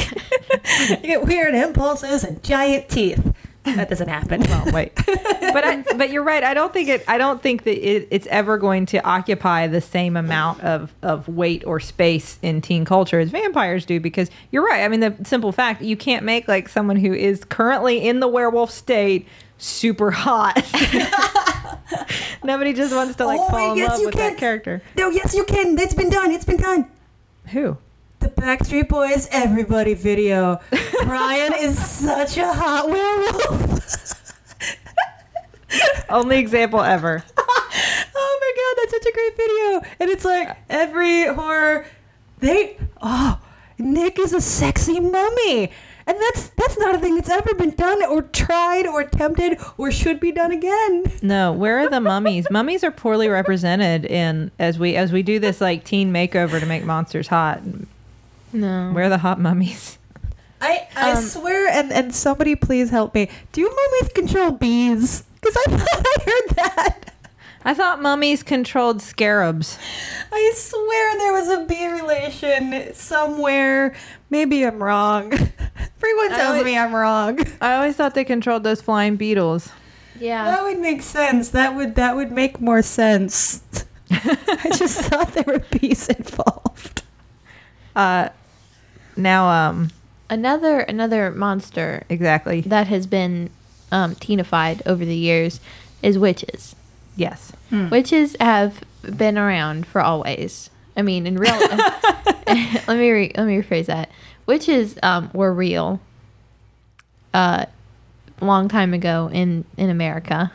[0.90, 3.33] You get weird impulses and giant teeth.
[3.64, 4.44] That doesn't happen.
[4.48, 4.94] Oh, wait.
[5.54, 6.44] But I, but you're right.
[6.44, 7.04] I don't think it.
[7.08, 11.28] I don't think that it, it's ever going to occupy the same amount of of
[11.28, 14.00] weight or space in teen culture as vampires do.
[14.00, 14.84] Because you're right.
[14.84, 18.28] I mean, the simple fact you can't make like someone who is currently in the
[18.28, 19.28] werewolf state
[19.60, 20.56] super hot.
[22.44, 24.32] Nobody just wants to like Oh, fall in yes, love you with can.
[24.32, 24.82] that character.
[24.98, 25.78] No, yes, you can.
[25.78, 26.32] It's been done.
[26.32, 26.88] It's been done.
[27.50, 27.78] Who?
[28.24, 30.62] The Backstreet Boys Everybody video.
[31.04, 34.24] Brian is such a hot werewolf.
[36.10, 37.22] Only example ever.
[38.16, 39.96] Oh my god, that's such a great video.
[40.00, 41.86] And it's like every horror
[42.40, 43.40] They oh,
[43.78, 45.72] Nick is a sexy mummy.
[46.06, 49.92] And that's that's not a thing that's ever been done or tried or attempted or
[49.92, 51.12] should be done again.
[51.22, 52.46] No, where are the mummies?
[52.50, 56.66] mummies are poorly represented in as we as we do this like teen makeover to
[56.66, 57.62] make monsters hot.
[58.54, 58.92] No.
[58.92, 59.98] Where are the hot mummies?
[60.62, 63.30] I I Um, swear and and somebody please help me.
[63.52, 65.24] Do mummies control bees?
[65.42, 67.00] Because I thought I heard that.
[67.66, 69.78] I thought mummies controlled scarabs.
[70.32, 73.96] I swear there was a bee relation somewhere.
[74.30, 75.32] Maybe I'm wrong.
[75.98, 77.40] Everyone tells always- me I'm wrong.
[77.62, 79.70] I always thought they controlled those flying beetles.
[80.20, 80.44] Yeah.
[80.46, 81.50] That would make sense.
[81.50, 83.64] That would that would make more sense.
[84.12, 87.02] I just thought there were bees involved.
[87.96, 88.30] Uh,
[89.16, 89.92] now, um,
[90.30, 92.62] Another another monster exactly.
[92.62, 93.50] that has been
[93.92, 95.60] um, teenified over the years
[96.02, 96.76] is witches.
[97.16, 97.52] Yes.
[97.72, 100.70] Witches have been around for always.
[100.98, 101.54] I mean, in real.
[102.48, 104.10] let me re- let me rephrase that.
[104.46, 106.00] Witches um, were real.
[107.34, 107.66] Uh,
[108.42, 110.52] long time ago in in America,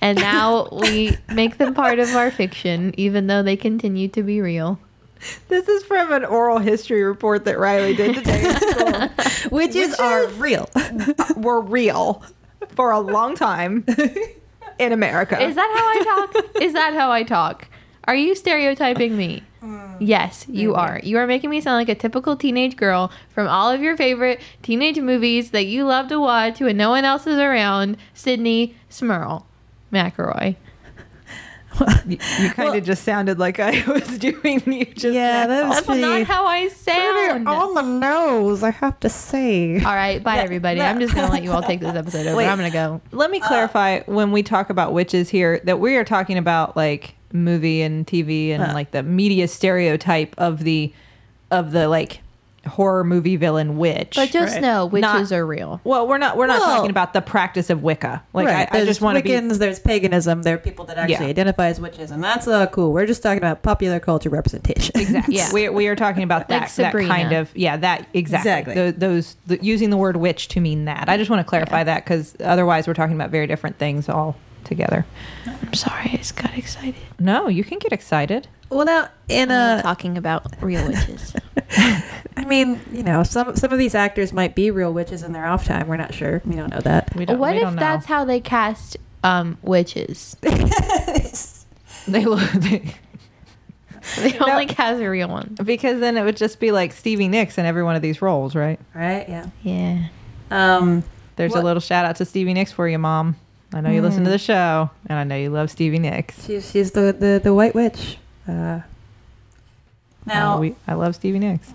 [0.00, 4.40] and now we make them part of our fiction, even though they continue to be
[4.40, 4.78] real.
[5.48, 9.10] This is from an oral history report that Rileigh did today in school.
[9.50, 10.68] Witches are real.
[11.36, 12.22] Were real
[12.70, 13.84] for a long time
[14.78, 15.40] in America.
[15.42, 16.62] Is that how I talk?
[16.62, 17.68] Is that how I talk?
[18.04, 19.42] Are you stereotyping me?
[19.62, 19.98] Mm.
[20.00, 20.98] Yes, you are.
[21.04, 24.40] You are making me sound like a typical teenage girl from all of your favorite
[24.62, 27.96] teenage movies that you love to watch when no one else is around.
[28.14, 29.46] Sydnee Smirl
[29.92, 30.56] McElroy.
[32.06, 32.18] you
[32.50, 36.00] kind of just sounded like I was doing you just Yeah, that was That's pretty,
[36.02, 37.48] not how I sound.
[37.48, 38.62] All on the nose.
[38.62, 39.76] I have to say.
[39.82, 40.80] All right, bye everybody.
[40.80, 42.36] I'm just gonna let you all take this episode over.
[42.36, 42.46] Wait.
[42.48, 43.00] I'm gonna go.
[43.12, 47.14] Let me clarify when we talk about witches here that we are talking about like
[47.32, 48.72] movie and TV and Uh.
[48.74, 50.92] like the media stereotype of the
[51.50, 52.21] of the like
[52.68, 54.12] horror movie villain witch.
[54.14, 54.62] But just Right.
[54.62, 55.80] know witches Not- are real.
[55.84, 58.22] well, we're not we're not Well- talking about the practice of Wicca.
[58.32, 58.68] Like right.
[58.72, 61.30] I, I just want to be there's paganism, there are people that actually Yeah.
[61.30, 62.92] identify as witches, and that's uh, cool.
[62.92, 64.92] We're just talking about popular culture representation.
[65.00, 65.34] Exactly.
[65.36, 65.52] Yeah.
[65.52, 68.74] We, we are talking about that, Like that kind of yeah that exactly, Exactly.
[68.74, 71.08] Tho- those the, using the word witch to mean that.
[71.08, 74.36] I just want to clarify that because otherwise we're talking about very different things all
[74.64, 75.04] together.
[75.46, 76.94] I'm sorry, I just got excited.
[77.18, 78.46] No, you can get excited.
[78.72, 81.34] Well, now in Uh, a, talking about real witches.
[82.36, 85.46] I mean, you know, some some of these actors might be real witches in their
[85.46, 85.86] off time.
[85.88, 86.40] We're not sure.
[86.44, 87.14] We don't know that.
[87.14, 87.38] We don't.
[87.38, 87.80] what we if don't know.
[87.80, 90.36] that's how they cast um, witches?
[92.08, 92.94] they look they,
[94.18, 95.56] They only cast a real one.
[95.62, 98.54] because then it would just be like Stevie Nicks in every one of these roles,
[98.56, 98.80] right?
[98.94, 99.28] Right?
[99.28, 99.46] Yeah.
[99.62, 100.06] Yeah.
[100.50, 101.04] Um.
[101.36, 103.36] There's What- a little shout out to Stevie Nicks for you, Mom.
[103.74, 106.44] I know you listen to the show, and I know you love Stevie Nicks.
[106.44, 108.18] She's she's the the, the white witch.
[108.48, 108.80] Uh,
[110.26, 111.72] Now, Uh, we, I love Stevie Nicks.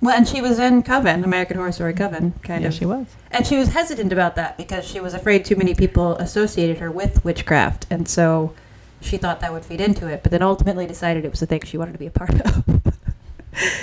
[0.00, 2.74] well, and she was in Coven, American Horror Story Coven, kind Yeah, of.
[2.74, 3.06] she was.
[3.30, 6.90] And she was hesitant about that because she was afraid too many people associated her
[6.90, 8.52] with witchcraft, and so
[9.00, 10.22] she thought that would feed into it.
[10.22, 12.64] But then ultimately decided it was the thing she wanted to be a part of.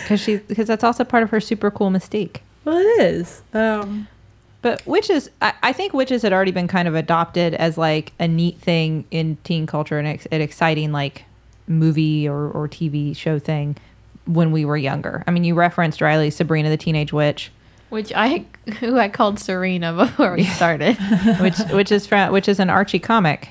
[0.04, 2.38] Because she because that's also part of her super cool mystique.
[2.64, 3.42] well, it is.
[3.56, 4.08] Um.
[4.62, 8.28] But witches, I, I think witches had already been kind of adopted as like a
[8.28, 11.26] neat thing in teen culture and ex, an exciting like
[11.68, 13.76] movie or, or TV show thing
[14.26, 15.24] when we were younger.
[15.28, 17.52] I mean, you referenced Rileigh Sabrina the Teenage Witch,
[17.90, 18.46] Which I
[18.80, 20.98] who I called Serena before we started.
[21.40, 23.50] which which is from which is an Archie comic.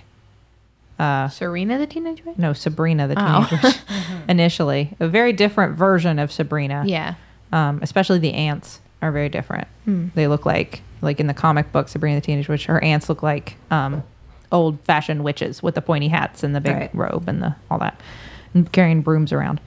[0.99, 2.39] Uh, Serena the teenage witch?
[2.39, 3.45] no, Sabrina the Oh.
[3.49, 3.77] Teenage Witch.
[4.29, 6.85] Initially, a very different version of Sabrina.
[6.87, 7.15] Yeah.
[7.53, 9.67] um, especially the aunts are very different.
[9.85, 10.09] Hmm.
[10.15, 12.67] They look like like in the comic book Sabrina the Teenage Witch.
[12.67, 14.05] Her aunts look like um,
[14.53, 16.95] old fashioned witches with the pointy hats and the big Right.
[16.95, 17.99] robe and the all that,
[18.55, 19.61] and carrying brooms around.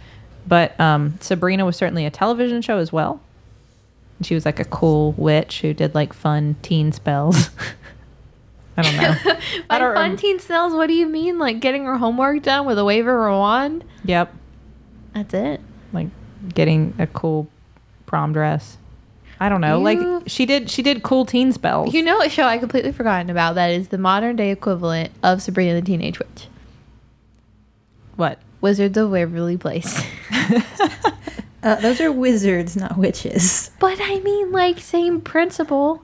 [0.48, 3.20] But um, Sabrina was certainly a television show as well.
[4.20, 7.50] And she was like a cool witch who did like fun teen spells.
[8.78, 9.16] I don't know.
[9.70, 11.40] By don't fun rem- teen spells, what do you mean?
[11.40, 13.84] Like getting her homework done with a wave of her wand?
[14.04, 14.34] yep.
[15.14, 15.62] That's it.
[15.94, 16.08] Like
[16.54, 17.48] getting a cool
[18.06, 18.78] prom dress.
[19.40, 19.78] I don't know.
[19.78, 21.94] You- Like she did she did cool teen spells.
[21.94, 25.42] You know what show I completely forgotten about that is the modern day equivalent of
[25.42, 26.48] Sabrina the Teenage Witch.
[28.16, 28.40] what?
[28.62, 30.02] Wizards of Waverly Place.
[31.64, 33.72] Uh, those are wizards, not witches.
[33.80, 36.04] but I mean like same principle.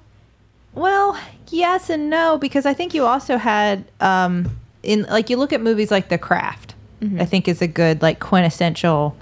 [0.73, 1.19] Well,
[1.49, 5.61] yes and no because I think you also had um in like you look at
[5.61, 6.73] movies like The Craft.
[7.19, 9.15] I think is a good like quintessential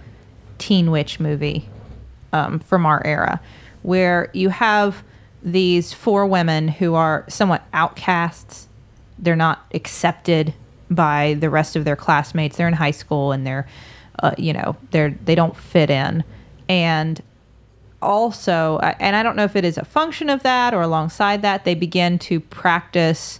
[0.59, 1.67] teen witch movie
[2.31, 3.41] um, from our era,
[3.81, 5.03] where you have
[5.41, 8.67] these four women who are somewhat outcasts.
[9.17, 10.53] They're not accepted
[10.89, 12.57] by the rest of their classmates.
[12.57, 13.67] They're in high school and they're,
[14.19, 16.23] uh, you know, they're they don't fit in,
[16.67, 17.21] and
[18.01, 21.65] also, and I don't know if it is a function of that or alongside that,
[21.65, 23.39] they begin to practice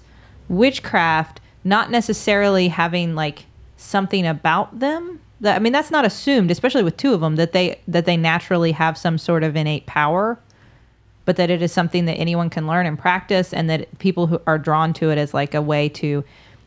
[0.49, 3.45] witchcraft, not necessarily having like
[3.77, 5.21] something about them.
[5.41, 8.17] That I mean, that's not assumed, especially with two of them, that they that they
[8.17, 10.39] naturally have some sort of innate power,
[11.25, 14.41] but that it is something that anyone can learn and practice, and that people who
[14.45, 16.23] are drawn to it as like a way to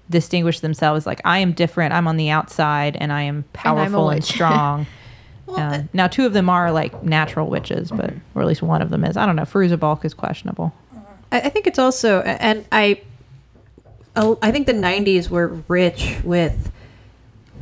[0.08, 1.06] distinguish themselves.
[1.06, 1.92] Like I am different.
[1.92, 4.24] I'm on the outside, and I am powerful and, witch.
[4.32, 4.86] strong.
[5.48, 8.90] Uh, now, two of them are like natural witches, but or at least one of
[8.90, 9.16] them is.
[9.16, 9.42] I don't know.
[9.42, 10.72] Fairuza Balk is questionable.
[11.30, 13.02] I, I think it's also, and I,
[14.16, 16.71] I think the '90s were rich with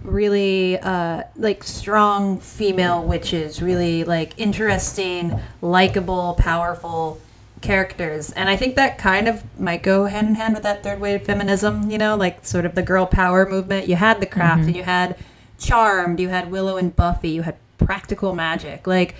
[0.03, 7.21] really uh, like strong female witches, really like interesting, likable, powerful
[7.61, 11.01] characters, and I think that kind of might go hand in hand with that third
[11.01, 11.91] wave feminism.
[11.91, 13.89] You know, like sort of the girl power movement.
[13.89, 15.17] You had the craft, and you had
[15.59, 19.15] Charmed, you had Willow and Buffy, you had practical magic, like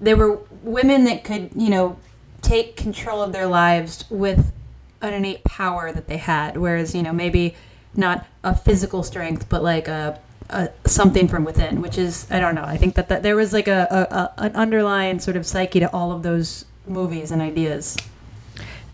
[0.00, 1.98] there were women that could, you know,
[2.42, 4.52] take control of their lives with
[5.00, 6.56] an innate power that they had.
[6.56, 7.54] Whereas, you know, maybe
[7.96, 10.18] not a physical strength, but like a,
[10.50, 12.64] a something from within, which is I don't know.
[12.64, 15.80] I think that, that there was like a, a, a an underlying sort of psyche
[15.80, 17.96] to all of those movies and ideas.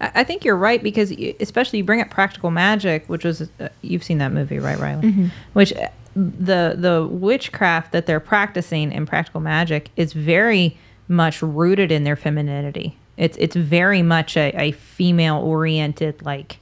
[0.01, 3.69] I I think you're right because especially you bring up practical magic, which was uh,
[3.83, 5.31] you've seen that movie, right, Rileigh?
[5.53, 10.77] Which uh, the the witchcraft that they're practicing in practical magic is very
[11.09, 12.97] much rooted in their femininity.
[13.17, 16.59] It's it's very much a, a female oriented like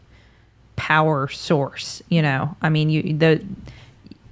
[0.78, 2.00] power source.
[2.08, 3.44] You know, I mean, you the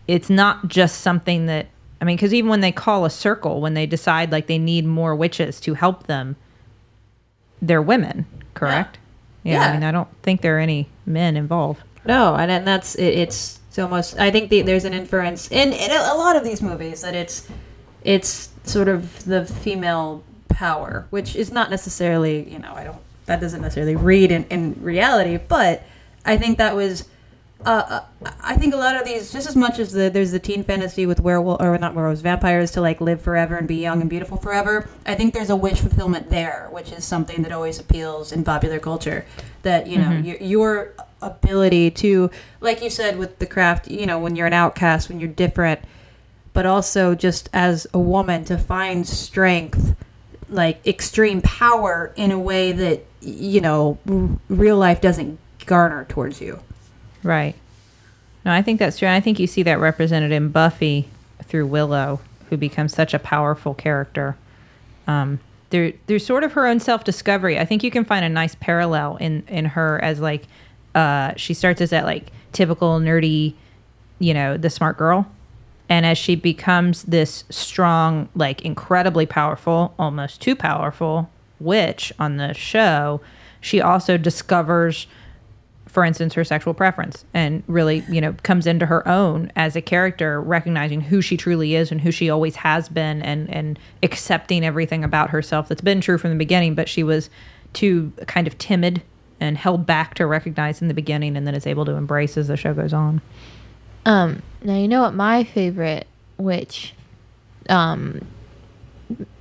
[0.06, 1.66] it's not just something that
[2.00, 4.86] I mean, because even when they call a circle, when they decide like they need
[4.86, 6.36] more witches to help them,
[7.60, 8.98] they're women, correct?
[9.42, 9.54] Yeah.
[9.54, 9.68] Yeah.
[9.68, 11.82] I mean, I don't think there are any men involved.
[12.04, 14.18] No, and then that's it, it's it's almost.
[14.18, 17.14] I think the, there's an inference in, in a, a lot of these movies that
[17.14, 17.48] it's
[18.04, 23.40] it's sort of the female power, which is not necessarily you know I don't that
[23.40, 25.82] doesn't necessarily read in, in reality, but
[26.26, 27.08] I think that was.
[27.64, 30.38] Uh, uh, I think a lot of these, just as much as the there's the
[30.38, 34.02] teen fantasy with werewolf or not werewolves, vampires to like live forever and be young
[34.02, 34.88] and beautiful forever.
[35.06, 38.78] I think there's a wish fulfillment there, which is something that always appeals in popular
[38.78, 39.24] culture.
[39.62, 44.18] That you know your, your ability to, like you said with the craft, you know,
[44.18, 45.80] when you're an outcast, when you're different,
[46.52, 49.96] but also just as a woman to find strength,
[50.50, 56.40] like extreme power in a way that you know r- real life doesn't garner towards
[56.40, 56.60] you.
[57.22, 57.54] Right.
[58.44, 59.08] No, I think that's true.
[59.08, 61.08] I think you see that represented in Buffy
[61.42, 64.36] through Willow, who becomes such a powerful character.
[65.06, 65.40] Um,
[65.70, 68.54] through through sort of her own self discovery, I think you can find a nice
[68.54, 70.44] parallel in in her as like
[70.94, 73.54] uh, she starts as that like typical nerdy,
[74.18, 75.26] you know, the smart girl,
[75.88, 82.54] and as she becomes this strong, like incredibly powerful, almost too powerful witch on the
[82.54, 83.20] show,
[83.60, 85.06] she also discovers
[85.96, 89.80] for instance, her sexual preference and really, you know, comes into her own as a
[89.80, 94.62] character, recognizing who she truly is and who she always has been and, and accepting
[94.62, 97.30] everything about herself that's been true from the beginning, but she was
[97.72, 99.00] too kind of timid
[99.40, 102.48] and held back to recognize in the beginning and then is able to embrace as
[102.48, 103.22] the show goes on.
[104.04, 106.92] Um, now you know what my favorite witch,
[107.70, 108.20] um,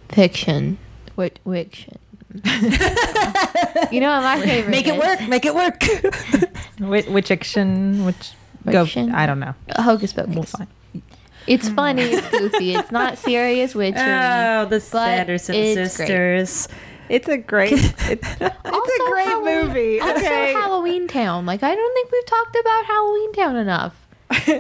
[0.08, 0.78] fiction,
[1.18, 2.00] witch, fiction.
[3.92, 4.72] you know what my favorite?
[4.72, 5.00] Make it is?
[5.00, 5.28] work.
[5.30, 5.82] Make it work.
[6.80, 8.32] Which, which action, which
[8.70, 9.56] go, I don't know.
[9.78, 10.36] Hocus Pocus.
[10.36, 10.68] We'll find.
[11.48, 12.02] It's funny.
[12.04, 12.74] It's goofy.
[12.76, 14.02] It's not serious witchery.
[14.02, 16.08] oh, the Sanderson it's great.
[16.08, 16.68] sisters.
[17.08, 20.00] It's a great, it's, it's a Also great Halloween- movie.
[20.02, 20.52] Also, Okay.
[20.54, 21.46] Halloween Town.
[21.46, 23.96] Like I don't think we've talked about Halloween Town enough.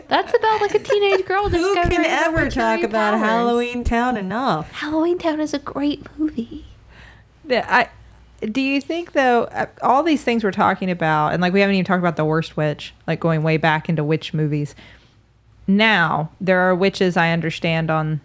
[0.07, 3.25] That's about like a teenage girl Who discovering can her ever talk witchery about powers.
[3.27, 4.71] Halloween Town enough?
[4.71, 6.65] Halloween Town is a great movie.
[7.47, 7.89] Yeah, I
[8.45, 11.75] do you think though uh, all these things we're talking about and like we haven't
[11.75, 14.75] even talked about the worst witch like going way back into witch movies
[15.67, 18.19] now there are witches i understand on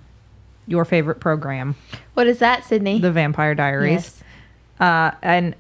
[0.67, 1.75] your favorite program
[2.15, 3.01] What is that, Sydnee?
[3.01, 4.23] the vampire diaries Yes.
[4.81, 5.55] uh, and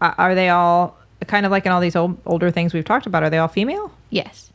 [0.00, 0.96] uh, are they all
[1.26, 3.48] kind of like in all these old, older things we've talked about are they all
[3.48, 4.52] female Yes.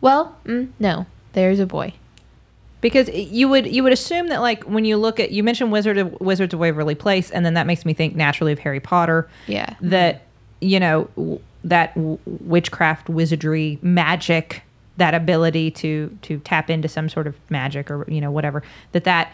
[0.00, 1.04] Well, mm, no.
[1.34, 1.92] There's a boy.
[2.80, 5.98] Because you would you would assume that like when you look at you mentioned wizard
[5.98, 9.28] of wizards of waverly place and then that makes me think naturally of harry potter
[9.46, 9.74] Yeah.
[9.80, 10.22] that
[10.60, 14.62] you know w- that w- witchcraft wizardry magic
[14.96, 18.62] that ability to to tap into some sort of magic or you know whatever
[18.92, 19.32] that that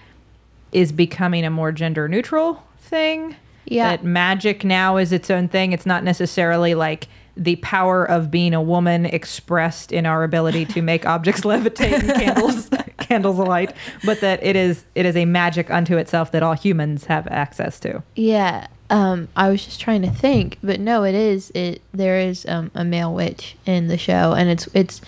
[0.72, 3.36] is becoming a more gender neutral thing
[3.66, 3.90] Yeah.
[3.96, 8.54] that magic now is its own thing it's not necessarily like the power of being
[8.54, 13.74] a woman expressed in our ability to make objects levitate and candles candles alight
[14.04, 17.78] but that it is it is a magic unto itself that all humans have access
[17.80, 18.66] to Yeah.
[18.90, 21.50] Um, I was just trying to think, but no, it is.
[21.54, 25.00] It there is um, a male witch in the show, and it's it's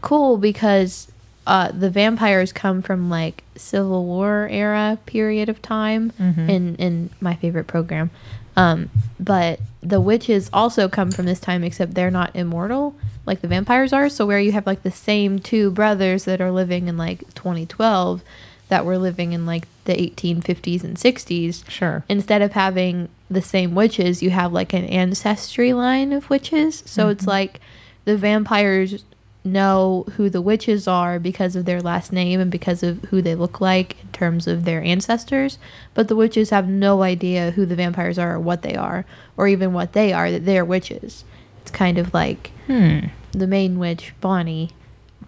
[0.00, 1.12] cool because
[1.46, 7.34] uh, the vampires come from like Civil War era period of time in in my
[7.34, 8.10] favorite program.
[8.58, 8.90] Um,
[9.20, 12.94] but the witches also come from this time, except they're not immortal
[13.28, 14.08] like the vampires are.
[14.08, 18.22] So where you have like the same two brothers that are living in like 2012
[18.68, 23.74] that were living in like the 1850s and 60s sure instead of having the same
[23.74, 26.82] witches, you have like an ancestry line of witches.
[26.86, 27.60] So it's like
[28.06, 29.04] the vampires
[29.44, 33.34] know who the witches are because of their last name and because of who they
[33.34, 35.58] look like in terms of their ancestors.
[35.94, 39.04] But the witches have no idea who the vampires are or what they are,
[39.36, 41.24] or even what they are, that they're witches.
[41.62, 43.06] It's kind of like hmm.
[43.32, 44.70] the main witch, Bonnie,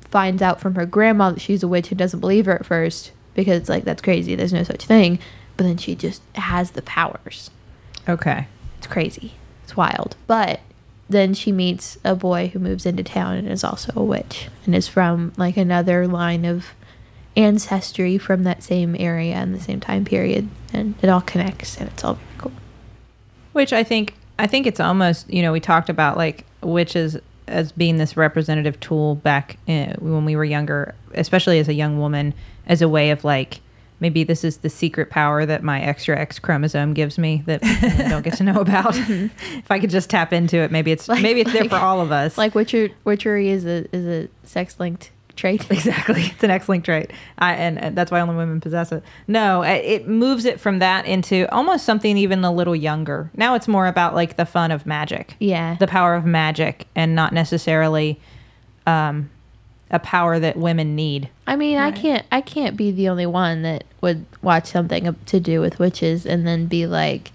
[0.01, 3.13] finds out from her grandma that she's a witch and doesn't believe her at first
[3.35, 4.35] because it's like, that's crazy.
[4.35, 5.19] There's no such thing.
[5.57, 7.51] But then she just has the powers.
[8.09, 8.47] okay
[8.79, 9.35] It's crazy.
[9.65, 10.17] It's wild.
[10.27, 10.61] But
[11.11, 14.75] then she meets a boy who moves into town and is also a witch and
[14.75, 16.69] is from like another line of
[17.37, 20.49] ancestry from that same area and the same time period.
[20.73, 22.53] And it all connects and it's all very cool.
[23.53, 27.73] Which I think I think it's almost you know we talked about like witches as
[27.73, 32.33] being this representative tool back in, when we were younger, especially as a young woman,
[32.67, 33.61] as a way of like
[34.01, 38.09] maybe this is the secret power that my extra X chromosome gives me that I
[38.09, 38.97] don't get to know about.
[38.97, 42.01] if I could just tap into it, maybe it's Like- maybe it's there for all
[42.01, 42.37] of us.
[42.39, 45.67] Like witcher, witchery is a is a sex linked trait.
[45.71, 46.23] Exactly.
[46.25, 47.13] It's an X-linked trait.
[47.39, 49.03] I, and, and that's why only women possess it.
[49.27, 53.31] No, it- it moves it from that into almost something even a little younger.
[53.37, 55.37] Now it's more about like the fun of magic.
[55.41, 55.77] Yeah.
[55.79, 58.21] The power of magic and not necessarily
[58.87, 59.31] um,
[59.91, 61.29] a power that women need.
[61.47, 65.41] I mean, I can't I can't be the only one that would watch something to
[65.41, 67.33] do with witches and then be like,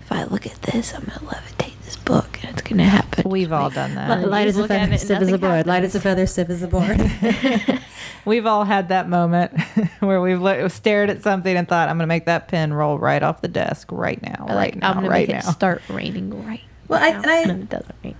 [0.00, 3.28] if I look at this, I'm gonna levitate this book and it's gonna happen.
[3.28, 4.08] We've all done that.
[4.08, 5.66] Well, Light as a feather, stiff as a nothing board.
[5.66, 6.98] Light as a feather, stiff as a board.
[8.24, 9.58] We've all had that moment
[10.00, 12.98] where we've lo- stared at something and thought, I'm going to make that pen roll
[12.98, 15.48] right off the desk right now, Or, right like now, I'm gonna right make now.
[15.48, 16.60] it start raining right.
[16.88, 18.16] Well, I- now, and I- then it doesn't rain.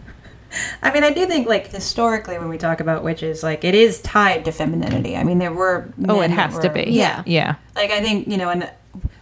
[0.82, 4.01] I mean, I do think like historically when we talk about witches, like it is
[4.01, 5.16] tied to femininity.
[5.16, 6.84] I mean, there were Oh, it has to be.
[6.88, 7.22] Yeah.
[7.26, 7.57] Yeah.
[7.74, 8.70] Like I think you know, and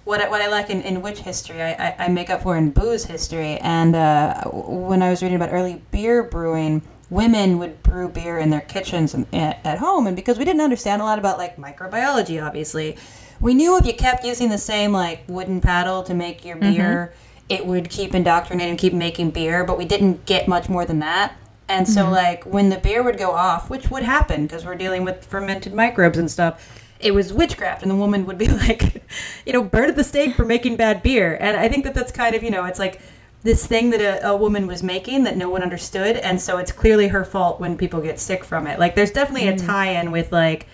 [0.05, 2.57] what I, what I like in, in witch history, I, I, I make up for
[2.57, 3.59] in booze history.
[3.59, 8.51] And uh, when I was reading about early beer brewing, women would brew beer in
[8.51, 11.57] their kitchens and, at, at home, and because we didn't understand a lot about like
[11.57, 12.97] microbiology, obviously,
[13.41, 17.13] we knew if you kept using the same like wooden paddle to make your beer,
[17.49, 19.65] it would keep indoctrinating, keep making beer.
[19.65, 21.37] But we didn't get much more than that.
[21.69, 22.13] And so, mm-hmm.
[22.13, 25.75] like, when the beer would go off, which would happen because we're dealing with fermented
[25.75, 27.83] microbes and stuff, it was witchcraft.
[27.83, 29.03] And the woman would be like,
[29.45, 31.37] you know, burn at the stake for making bad beer.
[31.41, 33.01] And I think that that's kind of, you know, it's like
[33.43, 36.17] this thing that a, a woman was making that no one understood.
[36.17, 38.79] And so it's clearly her fault when people get sick from it.
[38.79, 39.67] Like, there's definitely a mm.
[39.67, 40.67] tie in with, like,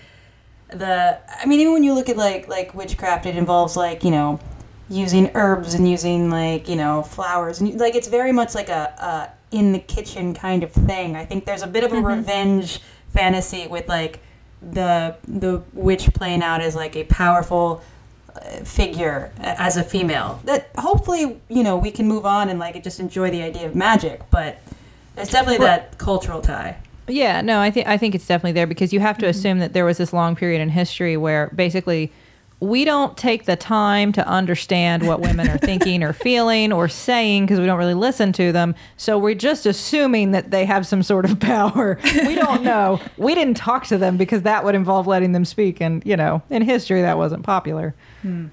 [0.73, 4.11] the I mean even when you look at like like witchcraft it involves like you
[4.11, 4.39] know
[4.89, 9.31] using herbs and using like you know flowers and like it's very much like a,
[9.51, 11.15] a in the kitchen kind of thing.
[11.15, 14.19] I think there's a bit of a revenge fantasy with like
[14.61, 17.81] the the witch playing out as like a powerful
[18.35, 20.41] uh, figure as a female.
[20.45, 23.75] That hopefully you know we can move on and like just enjoy the idea of
[23.75, 24.59] magic but
[25.15, 26.77] there's definitely that cultural tie.
[27.07, 29.73] Yeah, no, I think I think it's definitely there because you have to assume that
[29.73, 32.11] there was this long period in history where basically
[32.63, 37.45] we don't take the time to understand what women are thinking or feeling or saying
[37.45, 38.73] because we don't really listen to them.
[38.95, 41.99] So we're just assuming that they have some sort of power.
[42.03, 43.01] We don't know.
[43.17, 46.41] we didn't talk to them because that would involve letting them speak, and you know,
[46.49, 47.93] in history that wasn't popular.
[48.21, 48.47] Hmm.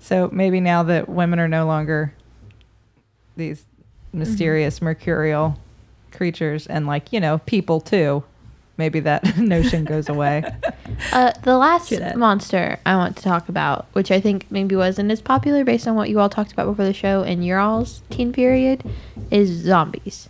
[0.00, 2.12] So maybe now that women are no longer
[3.36, 4.18] these mm-hmm.
[4.18, 5.58] mysterious mercurial
[6.12, 8.22] creatures and like you know people too.
[8.78, 10.44] Maybe that notion goes away.
[11.12, 15.10] Uh, the last True monster I want to talk about, which I think maybe wasn't
[15.10, 18.02] as popular based on what you all talked about before the show in your all's
[18.10, 18.82] teen period,
[19.30, 20.28] is zombies.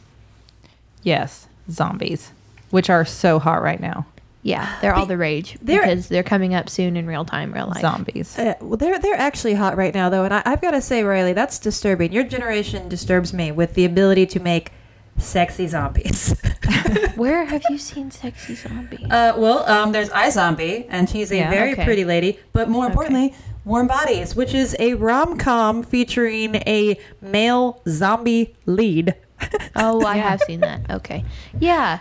[1.03, 2.32] Yes, zombies,
[2.70, 4.07] which are so hot right now.
[4.42, 7.66] Yeah, they're all the rage they're- because they're coming up soon in real time, real
[7.66, 7.80] life.
[7.80, 8.38] Zombies.
[8.38, 11.03] Uh, well, they're they're actually hot right now, though, and I, I've got to say,
[11.03, 12.12] Rileigh, that's disturbing.
[12.12, 14.70] Your generation disturbs me with the ability to make
[15.18, 16.34] sexy zombies.
[17.16, 19.04] Where have you seen sexy zombies?
[19.10, 21.84] uh, well, um, there's iZombie, and she's a Yeah, very okay.
[21.84, 27.82] pretty lady, but more importantly, Warm Bodies, which is a rom com featuring a male
[27.88, 29.14] zombie lead.
[29.76, 30.88] oh, I have seen that.
[30.90, 31.24] Okay,
[31.58, 31.98] yeah.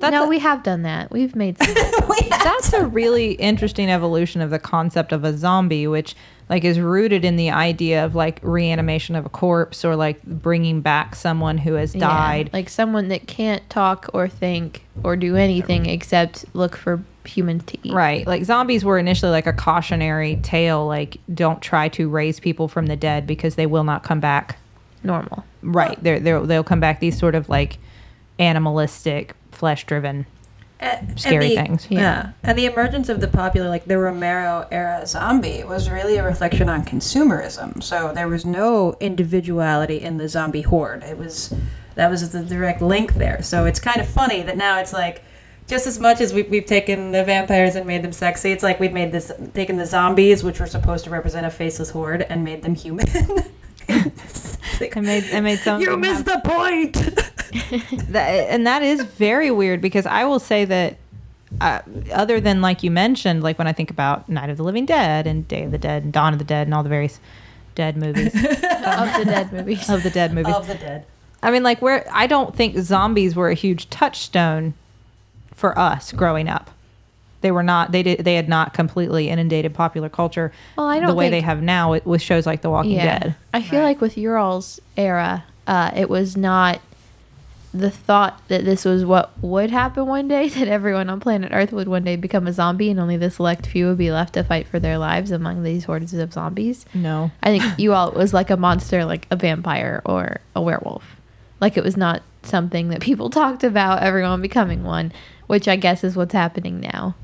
[0.00, 1.10] That's no, a- we have done that.
[1.10, 1.72] We've made some.
[2.28, 6.14] That's a really interesting evolution of the concept of a zombie, which
[6.48, 10.80] like is rooted in the idea of like reanimation of a corpse or like bringing
[10.82, 12.50] back someone who has Yeah, died.
[12.52, 17.78] like someone that can't talk or think or do anything except look for humans to
[17.82, 17.94] eat.
[17.94, 18.26] Right.
[18.26, 22.86] Like zombies were initially like a cautionary tale like don't try to raise people from
[22.86, 24.58] the dead because they will not come back.
[25.02, 25.44] Normal.
[25.62, 26.02] Right.
[26.02, 27.78] They're, they're they'll come back these sort of like
[28.38, 30.26] animalistic, flesh-driven
[30.80, 31.86] Uh, and- scary and the- things.
[31.90, 32.00] Yeah.
[32.00, 32.30] Yeah.
[32.42, 36.68] And the emergence of the popular, like the Romero era zombie, was really a reflection
[36.68, 37.82] on consumerism.
[37.82, 41.02] So there was no individuality in the zombie horde.
[41.04, 41.54] It was,
[41.94, 43.42] that was the direct link there.
[43.42, 45.22] So it's kind of funny that now it's like,
[45.66, 48.78] just as much as we've, we've taken the vampires and made them sexy, it's like
[48.80, 52.44] we've made this, taken the zombies, which were supposed to represent a faceless horde, and
[52.44, 53.06] made them human.
[54.74, 56.94] It's like, I made I made some you missed the point!
[58.08, 60.96] that, and that is very weird because I will say that
[61.60, 61.80] uh,
[62.12, 65.26] other than like you mentioned, like when I think about Night of the Living Dead
[65.26, 67.20] and Day of the Dead and Dawn of the Dead and all the various
[67.74, 69.88] dead movies of the dead movies.
[69.88, 70.54] of the dead movies.
[70.54, 71.06] of the dead.
[71.42, 74.74] I mean, like where I don't think zombies were a huge touchstone
[75.54, 76.70] for us growing up.
[77.44, 77.92] They were not.
[77.92, 78.24] They did.
[78.24, 81.60] They had not completely inundated popular culture Well, I don't the way think- they have
[81.60, 83.36] now with, with shows like The Walking Dead.
[83.52, 86.80] I feel like with Ural's era, uh, it was not
[87.74, 91.70] the thought that this was what would happen one day, that everyone on planet Earth
[91.70, 94.42] would one day become a zombie and only the select few would be left to
[94.42, 96.86] fight for their lives among these hordes of zombies.
[96.94, 97.30] No.
[97.42, 101.16] I think you all was like a monster, like a vampire or a werewolf.
[101.60, 105.12] Like it was not something that people talked about everyone becoming one,
[105.46, 107.16] which I guess is what's happening now.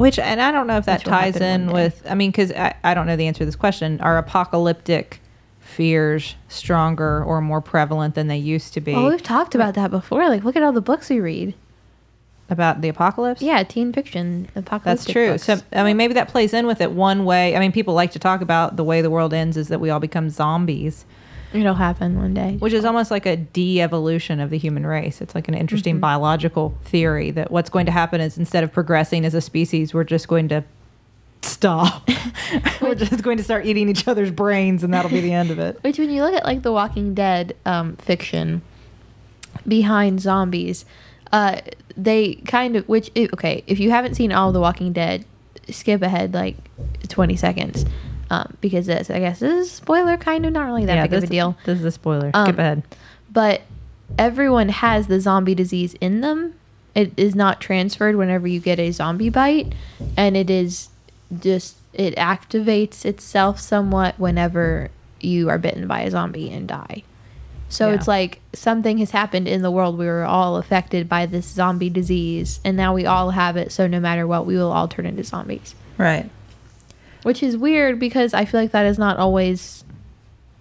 [0.00, 2.94] Which, and I don't know if that ties in with, I mean, because I, I
[2.94, 4.00] don't know the answer to this question.
[4.00, 5.20] Are apocalyptic
[5.60, 9.90] fears stronger or more prevalent than they used to be Well, we've talked about that
[9.90, 10.28] before.
[10.28, 11.54] Like, look at all the books we read.
[12.48, 13.40] about the apocalypse?
[13.40, 15.30] Yeah, teen fiction, apocalyptic That's true.
[15.32, 15.44] books.
[15.44, 17.54] So, I mean, maybe that plays in with it one way.
[17.54, 19.90] I mean, people like to talk about the way the world ends is that we
[19.90, 21.04] all become zombies,
[21.52, 22.56] It'll happen one day.
[22.58, 25.20] which is almost like a de evolution of the human race.
[25.20, 29.24] It's like an interesting biological theory that what's going to happen is instead of progressing
[29.24, 30.64] as a species, we're just going to
[31.42, 32.08] stop.
[32.80, 35.58] we're just going to start eating each other's brains, and that'll be the end of
[35.58, 35.78] it.
[35.82, 38.62] Which, when you look at like the Walking Dead um, fiction
[39.66, 40.84] behind zombies,
[41.32, 41.60] uh,
[41.96, 45.24] they kind of which okay, if you haven't seen all the Walking Dead,
[45.68, 46.56] skip ahead like
[47.08, 47.84] twenty seconds.
[48.30, 51.10] Um, because this, I guess, this is a spoiler, kind of not really that big
[51.10, 51.56] this, of a deal.
[51.64, 52.30] This is a spoiler.
[52.32, 52.82] Um, Skip ahead.
[53.32, 53.62] but
[54.18, 56.54] everyone has the zombie disease in them.
[56.94, 59.72] It is not transferred whenever you get a zombie bite,
[60.16, 60.88] and it is
[61.40, 67.02] just it activates itself somewhat whenever you are bitten by a zombie and die.
[67.68, 67.94] So Yeah.
[67.94, 69.98] it's like something has happened in the world.
[69.98, 73.70] We were all affected by this zombie disease, and now we all have it.
[73.72, 75.74] So no matter what, we will all turn into zombies.
[75.98, 76.28] Right.
[77.22, 79.84] Which is weird because I feel like that is not always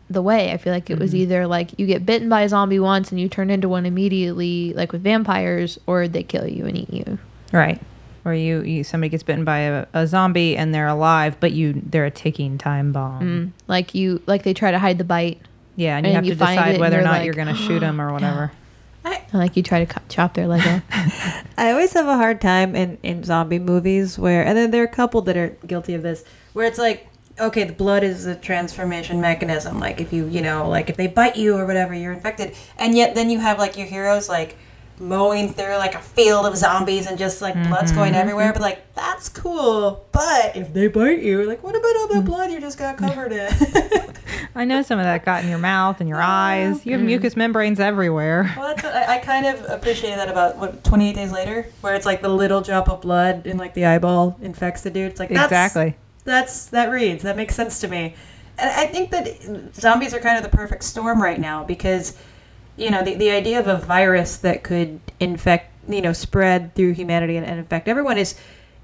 [0.10, 0.52] the way.
[0.52, 3.20] I feel like it was either like you get bitten by a zombie once and
[3.20, 7.20] you turn into one immediately, like with vampires, or they kill you and eat you.
[7.54, 7.80] Right.
[8.26, 11.82] Or you, you somebody gets bitten by a, a zombie and they're alive, but you
[11.86, 13.22] they're a ticking time bomb.
[13.22, 13.52] Mm.
[13.68, 15.40] Like you, like they try to hide the bite,
[15.76, 17.80] Yeah, and you have you to decide whether or not like, you're going to shoot
[17.80, 18.52] them or whatever.
[19.32, 20.84] And like you try to cut, chop their leg off.
[21.58, 24.88] I always have a hard time in, in zombie movies where, and then there are
[24.88, 26.24] a couple that are guilty of this,
[26.54, 27.08] where it's like,
[27.40, 29.80] okay, the blood is a transformation mechanism.
[29.80, 32.56] Like if you, you know, like if they bite you or whatever, you're infected.
[32.78, 34.58] And yet then you have like your heroes like
[35.00, 38.48] mowing through like a field of zombies and just like blood's going mm-hmm, everywhere.
[38.48, 38.54] Mm-hmm.
[38.54, 40.06] But like, that's cool.
[40.12, 42.26] But if they bite you, like, what about all that mm-hmm.
[42.26, 43.50] blood you just got covered in?
[44.56, 46.86] I know some of that got in your mouth and your eyes.
[46.86, 47.06] You have mm.
[47.06, 48.54] mucous membranes everywhere.
[48.58, 51.96] Well, that's what I, I kind of appreciate that about what 28 days later, where
[51.96, 55.12] it's like the little drop of blood in like the eyeball infects the dude.
[55.12, 55.96] It's like that's, Exactly.
[56.26, 57.24] That's that reads.
[57.24, 58.16] That makes sense to me.
[58.58, 62.18] and I think that zombies are kind of the perfect storm right now because,
[62.80, 66.94] you know, the, the idea of a virus that could infect, you know, spread through
[66.94, 68.40] humanity and, and infect everyone is,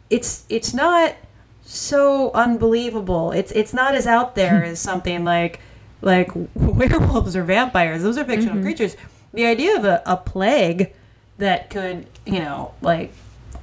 [0.10, 1.16] it's it's not
[1.64, 3.32] so unbelievable.
[3.32, 5.60] It's it's not as out there as something like
[6.02, 8.04] like werewolves or vampires.
[8.04, 8.66] Those are fictional mm-hmm.
[8.66, 8.96] creatures.
[9.34, 10.94] The idea of a, a plague
[11.38, 13.12] that could, you know, like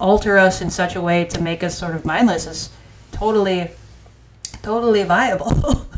[0.01, 2.70] alter us in such a way to make us sort of mindless is
[3.12, 3.70] totally
[4.62, 5.87] totally viable.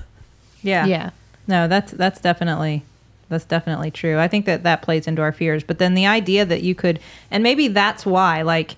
[0.64, 0.86] Yeah.
[0.86, 1.10] Yeah.
[1.46, 2.84] No, that's that's definitely
[3.28, 4.18] that's definitely true.
[4.18, 5.64] I think that that plays into our fears.
[5.64, 7.00] But then the idea that you could,
[7.30, 8.76] and maybe that's why, like,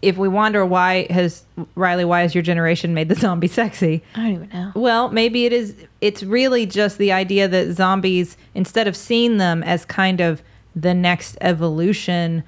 [0.00, 1.44] if we wonder why has
[1.76, 4.02] Rileigh, why has your generation made the zombie sexy?
[4.14, 4.72] I don't even know.
[4.76, 5.74] Well, maybe it is.
[6.00, 10.40] It's really just the idea that zombies, instead of seeing them as kind of
[10.76, 12.44] the next evolution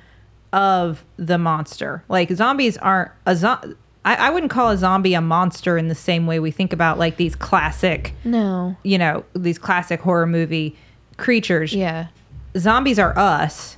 [0.52, 3.74] of the monster, like zombies aren't a zo-
[4.04, 6.98] I, I wouldn't call a zombie a monster in the same way we think about
[6.98, 8.76] like these classic, No.
[8.82, 10.76] you know, these classic horror movie
[11.20, 11.74] creatures.
[11.74, 12.08] Yeah.
[12.56, 13.76] Zombies are us.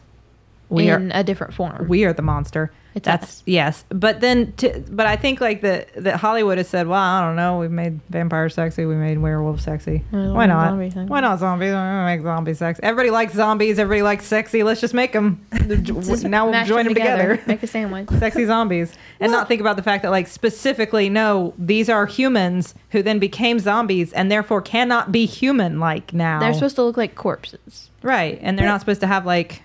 [0.68, 1.86] We are in a different form.
[1.88, 2.72] we are the monster.
[2.94, 3.42] It's That's us.
[3.46, 7.22] yes, but then, to, but I think like that that Hollywood has said, well, I
[7.26, 10.04] don't know, we made vampires sexy, we made werewolves sexy.
[10.10, 10.76] Why not?
[11.08, 11.68] Why not zombies?
[11.68, 12.82] We're gonna make zombies sexy.
[12.82, 13.78] Everybody likes zombies.
[13.78, 14.62] Everybody likes sexy.
[14.62, 15.44] Let's just make them.
[15.82, 17.40] Just now we'll join them together.
[17.46, 18.08] Make a sandwich.
[18.18, 22.74] sexy zombies, and not think about the fact that like specifically, no, these are humans
[22.90, 26.40] who then became zombies and therefore cannot be human like now.
[26.40, 27.90] They're supposed to look like corpses.
[28.02, 29.62] right, and they're not supposed to have like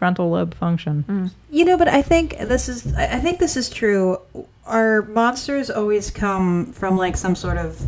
[0.00, 1.04] frontal lobe function.
[1.06, 1.30] Mm.
[1.50, 4.18] You know, but I think this is I think this is true.
[4.64, 7.80] Our monsters always come from like some sort of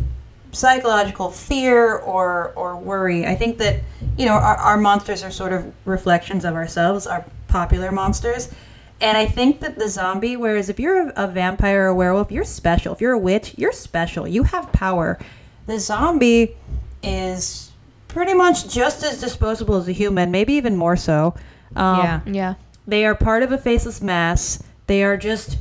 [0.51, 3.25] psychological fear or or worry.
[3.25, 3.81] I think that
[4.15, 8.53] you know our, our monsters are sort of reflections of ourselves, our popular monsters.
[9.01, 12.31] And I think that the zombie, whereas if you're a, a vampire or a werewolf,
[12.31, 12.93] you're special.
[12.93, 14.27] If you're a witch, you're special.
[14.27, 15.17] You have power.
[15.65, 16.55] The zombie
[17.01, 17.71] is
[18.07, 21.33] pretty much just as disposable as a human, maybe even more so.
[21.75, 22.19] Um, Yeah.
[22.25, 22.53] Yeah.
[22.87, 24.61] they are part of a faceless mass.
[24.87, 25.57] They are just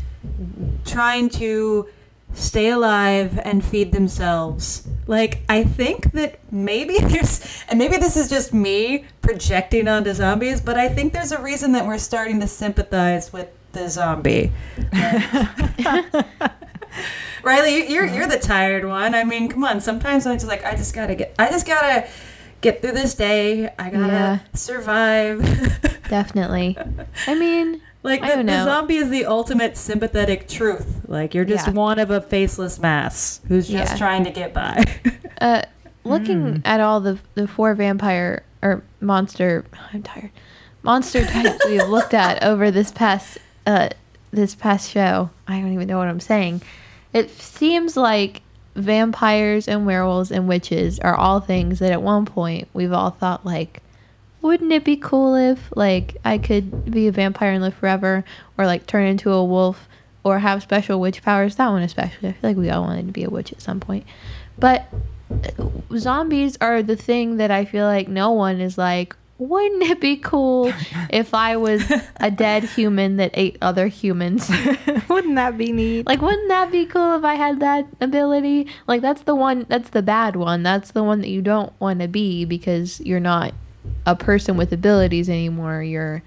[0.85, 1.89] trying to
[2.35, 4.87] stay alive and feed themselves.
[5.07, 10.61] Like, I think that maybe there's, and maybe this is just me projecting onto zombies,
[10.61, 14.53] but I think there's a reason that we're starting to sympathize with the zombie.
[17.43, 19.15] Rileigh, you- you're you're the tired one.
[19.15, 19.81] I mean, come on.
[19.81, 22.07] Sometimes I'm just like, I just gotta get, I just gotta
[22.63, 23.67] get through this day.
[23.79, 24.39] I gotta Yeah.
[24.55, 25.43] survive.
[26.09, 26.77] Definitely.
[27.27, 31.03] I mean, Like I the, don't the zombie is the ultimate sympathetic truth.
[31.07, 31.73] Like you're just Yeah.
[31.75, 33.99] one of a faceless mass who's just Yeah.
[33.99, 34.85] trying to get by.
[35.41, 35.63] uh,
[36.05, 40.31] looking at all the the four vampire or monster, I'm tired.
[40.83, 43.91] Monster types we've looked at over this past uh
[44.33, 45.31] this past show.
[45.47, 46.63] I don't even know what I'm saying.
[47.13, 48.41] It seems like
[48.75, 53.45] vampires and werewolves and witches are all things that at one point we've all thought
[53.45, 53.83] like
[54.43, 58.25] wouldn't it be cool if like I could be a vampire and live forever
[58.59, 59.89] or like turn into a wolf
[60.25, 61.57] or have special witch powers?
[61.57, 62.31] That one especially.
[62.31, 64.05] I feel like we all wanted to be a witch at some point.
[64.59, 64.87] But
[65.31, 69.15] uh, zombies are the thing that I feel like no one is like
[69.49, 70.73] wouldn't it be cool
[71.11, 71.83] if I was
[72.21, 74.49] a dead human that ate other humans
[75.09, 76.07] Wouldn't that be neat?
[76.07, 79.91] like wouldn't that be cool if I had that ability like that's the one that's
[79.91, 83.53] the bad one that's the one that you don't want to be because you're not
[84.07, 86.23] a person with abilities anymore you're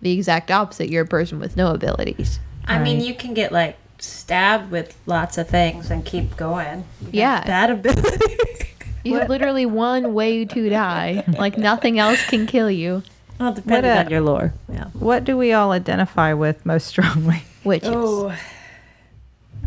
[0.00, 3.76] the exact opposite you're a person with no abilities I mean, you can get like
[3.98, 6.84] stabbed with lots of things and keep going.
[7.02, 7.44] You Yeah.
[7.44, 8.36] that ability.
[9.04, 13.02] you have literally one way to die like nothing else can kill you
[13.38, 14.54] well, depending What a- on your lore.
[14.72, 14.84] Yeah.
[14.92, 17.42] What do we all identify with most strongly?
[17.64, 18.34] witches Oh.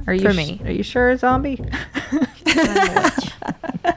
[0.08, 0.62] Are you For sh- me.
[0.64, 1.60] Are you sure, zombie?
[2.12, 3.96] I'm a witch.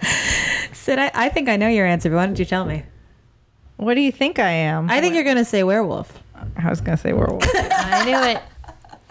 [0.72, 2.82] Sid, I, I think I know your answer, but why don't you tell me?
[3.76, 4.90] What do you think I am?
[4.90, 6.18] I think you're gonna say werewolf.
[6.56, 7.44] I was gonna say werewolf.
[7.54, 8.42] I knew it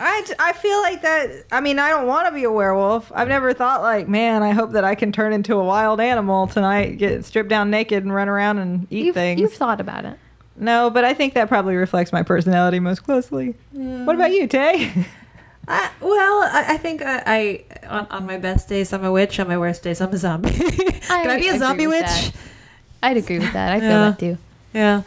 [0.01, 1.43] I, j- I feel like that.
[1.51, 3.11] I mean, I don't want to be a werewolf.
[3.13, 6.47] I've never thought like, man, I hope that I can turn into a wild animal
[6.47, 9.41] tonight, get stripped down naked and run around and eat you've, things.
[9.41, 10.17] you've thought about it
[10.55, 13.55] No, but I think that probably reflects my personality most closely.
[13.75, 14.05] Mm.
[14.05, 15.05] What about you, Tay?
[15.67, 19.39] I, well, I, I think I, I on, on my best days I'm a witch.
[19.39, 20.49] On my worst days I'm a zombie.
[20.53, 22.01] Can I be a zombie witch?
[22.05, 22.31] that.
[23.03, 24.09] I'd agree with that I feel Yeah.
[24.09, 24.37] that too
[24.73, 25.01] Yeah.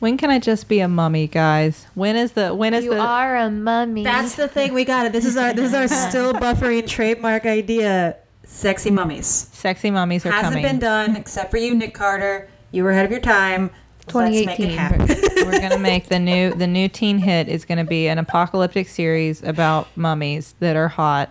[0.00, 1.86] When can I just be a mummy, guys?
[1.94, 4.74] When is the when is you the are a mummy That's the thing.
[4.74, 5.12] We got it.
[5.12, 8.16] This is our this is our still buffering trademark idea.
[8.44, 9.26] Sexy mummies.
[9.26, 10.62] sexy mummies are Hasn't coming?
[10.64, 12.48] been done except for you, Nick Carter.
[12.72, 13.70] You were ahead of your time.
[14.12, 14.78] Let's make it 2018.
[14.78, 15.46] happen.
[15.46, 19.42] We're gonna make the new the new teen hit is gonna be an apocalyptic series
[19.44, 21.30] about mummies that are hot,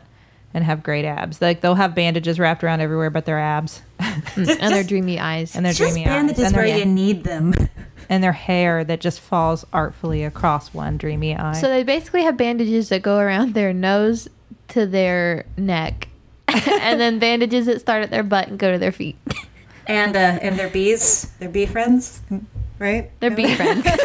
[0.53, 1.41] and have great abs.
[1.41, 5.20] Like they'll have bandages wrapped around everywhere but their abs mm, Just, and their dreamy
[5.20, 5.55] eyes.
[5.55, 7.53] and their just dreamy eyes bandages and where their, you need them.
[8.10, 11.53] And their hair that just falls artfully across one dreamy eye.
[11.53, 14.28] so they basically have bandages that go around their nose
[14.70, 16.07] to their neck,
[16.47, 19.16] and then bandages that start at their butt and go to their feet.
[19.88, 22.22] And uh, and their bees, their bee friends,
[22.78, 23.10] right?
[23.20, 23.88] They're bee friends.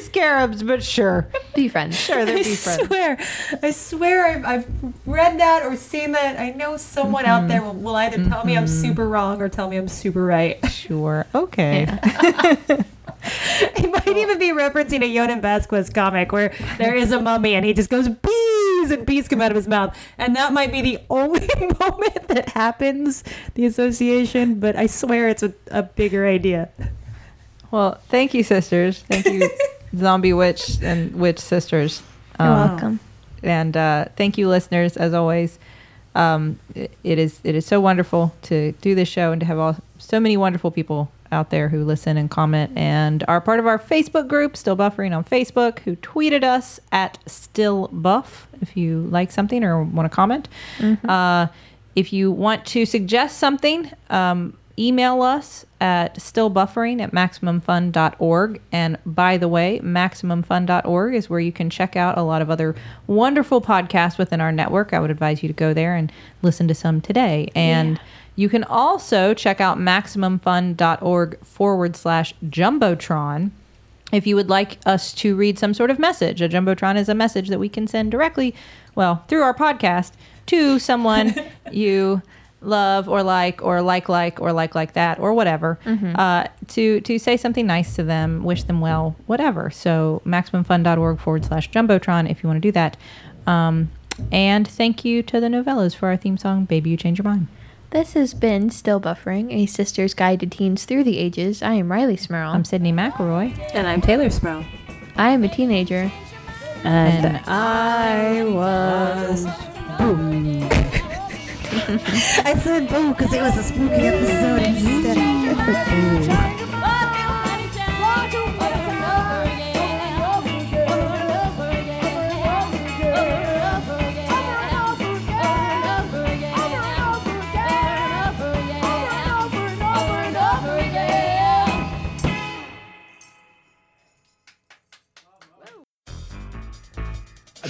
[0.00, 1.28] I scarabs, but sure.
[1.54, 1.98] bee friends.
[1.98, 2.86] Sure, they're I bee friends.
[2.86, 3.18] swear,
[3.62, 4.66] I swear, I've, I've
[5.06, 6.38] read that or seen that.
[6.38, 8.82] I know someone out there will, will either tell me I'm mm-hmm.
[8.82, 10.64] super wrong or tell me I'm super right.
[10.70, 11.26] Sure.
[11.40, 11.86] Okay.
[13.76, 17.66] It might even be referencing a Jhonen Vasquez comic where there is a mummy and
[17.66, 20.80] he just goes bees and bees come out of his mouth, and that might be
[20.80, 21.48] the only
[21.80, 23.22] moment that happens.
[23.54, 26.70] The association, but I swear it's a, a bigger idea.
[27.70, 29.02] Well, thank you, sisters.
[29.02, 29.50] Thank you,
[29.96, 32.02] zombie witch and witch sisters.
[32.38, 33.00] You're Um, welcome.
[33.42, 35.58] and uh, thank you, listeners, as always.
[36.14, 39.58] Um, it, it is it is so wonderful to do this show and to have
[39.58, 43.66] all so many wonderful people out there who listen and comment and are part of
[43.66, 49.02] our Facebook group, Still Buffering on Facebook, who tweeted us at Still Buff if you
[49.12, 50.48] like something or want to comment.
[51.08, 51.46] Uh,
[51.94, 58.60] if you want to suggest something, um, email us at stillbuffering at maximumfun.org.
[58.72, 62.74] And by the way, maximumfun.org is where you can check out a lot of other
[63.06, 64.92] wonderful podcasts within our network.
[64.92, 66.10] I would advise you to go there and
[66.42, 67.50] listen to some today.
[67.54, 68.00] And
[68.36, 73.50] you can also check out maximumfun.org forward slash jumbotron
[74.12, 76.40] if you would like us to read some sort of message.
[76.42, 78.54] A jumbotron is a message that we can send directly,
[78.94, 80.12] well, through our podcast
[80.46, 81.34] to someone
[81.70, 82.22] you
[82.62, 85.78] love or like or like like or like like that or whatever
[86.16, 91.44] uh, to to say something nice to them wish them well whatever so maximumfun.org forward
[91.44, 92.96] slash jumbotron if you want to do that
[93.46, 93.90] um,
[94.30, 97.46] and thank you to the Nouvellas for our theme song baby you change your mind
[97.90, 101.62] This has been Still Buffering, a sister's guide to teens through the ages.
[101.62, 102.50] I am Rileigh Smirl.
[102.52, 104.64] i'm sydnee mcelroy And I'm Teylor Smirl.
[105.16, 106.12] I am a teenager.
[106.84, 109.46] and I was.
[111.72, 115.16] I said oh, boo because it was a spooky episode instead.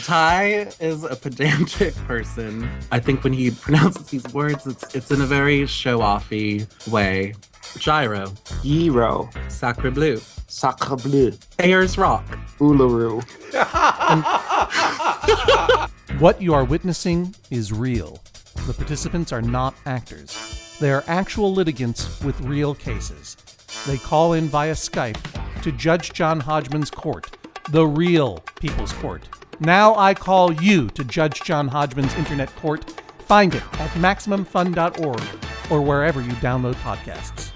[0.02, 2.68] Ty is a pedantic person.
[2.90, 7.34] I think when he pronounces these words, it's it's in a very show-offy way.
[7.78, 8.32] Gyro,
[8.64, 12.26] Gyro, Sacre Bleu, Sacre Bleu, Ayers Rock,
[12.58, 13.22] Uluru.
[16.20, 18.18] What you are witnessing is real.
[18.66, 20.76] The participants are not actors.
[20.78, 23.38] They are actual litigants with real cases.
[23.86, 25.16] They call in via Skype
[25.62, 27.38] to Judge John Hodgman's court,
[27.70, 29.26] the real People's Court.
[29.60, 32.90] Now I call you to Judge John Hodgman's internet court.
[33.20, 35.22] Find it at MaximumFun.org
[35.70, 37.52] or wherever you download podcasts.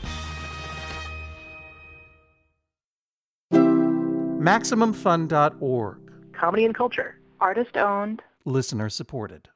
[3.52, 6.12] MaximumFun.org.
[6.32, 7.18] Comedy and culture.
[7.40, 8.22] Artist owned.
[8.44, 9.48] Listener supported.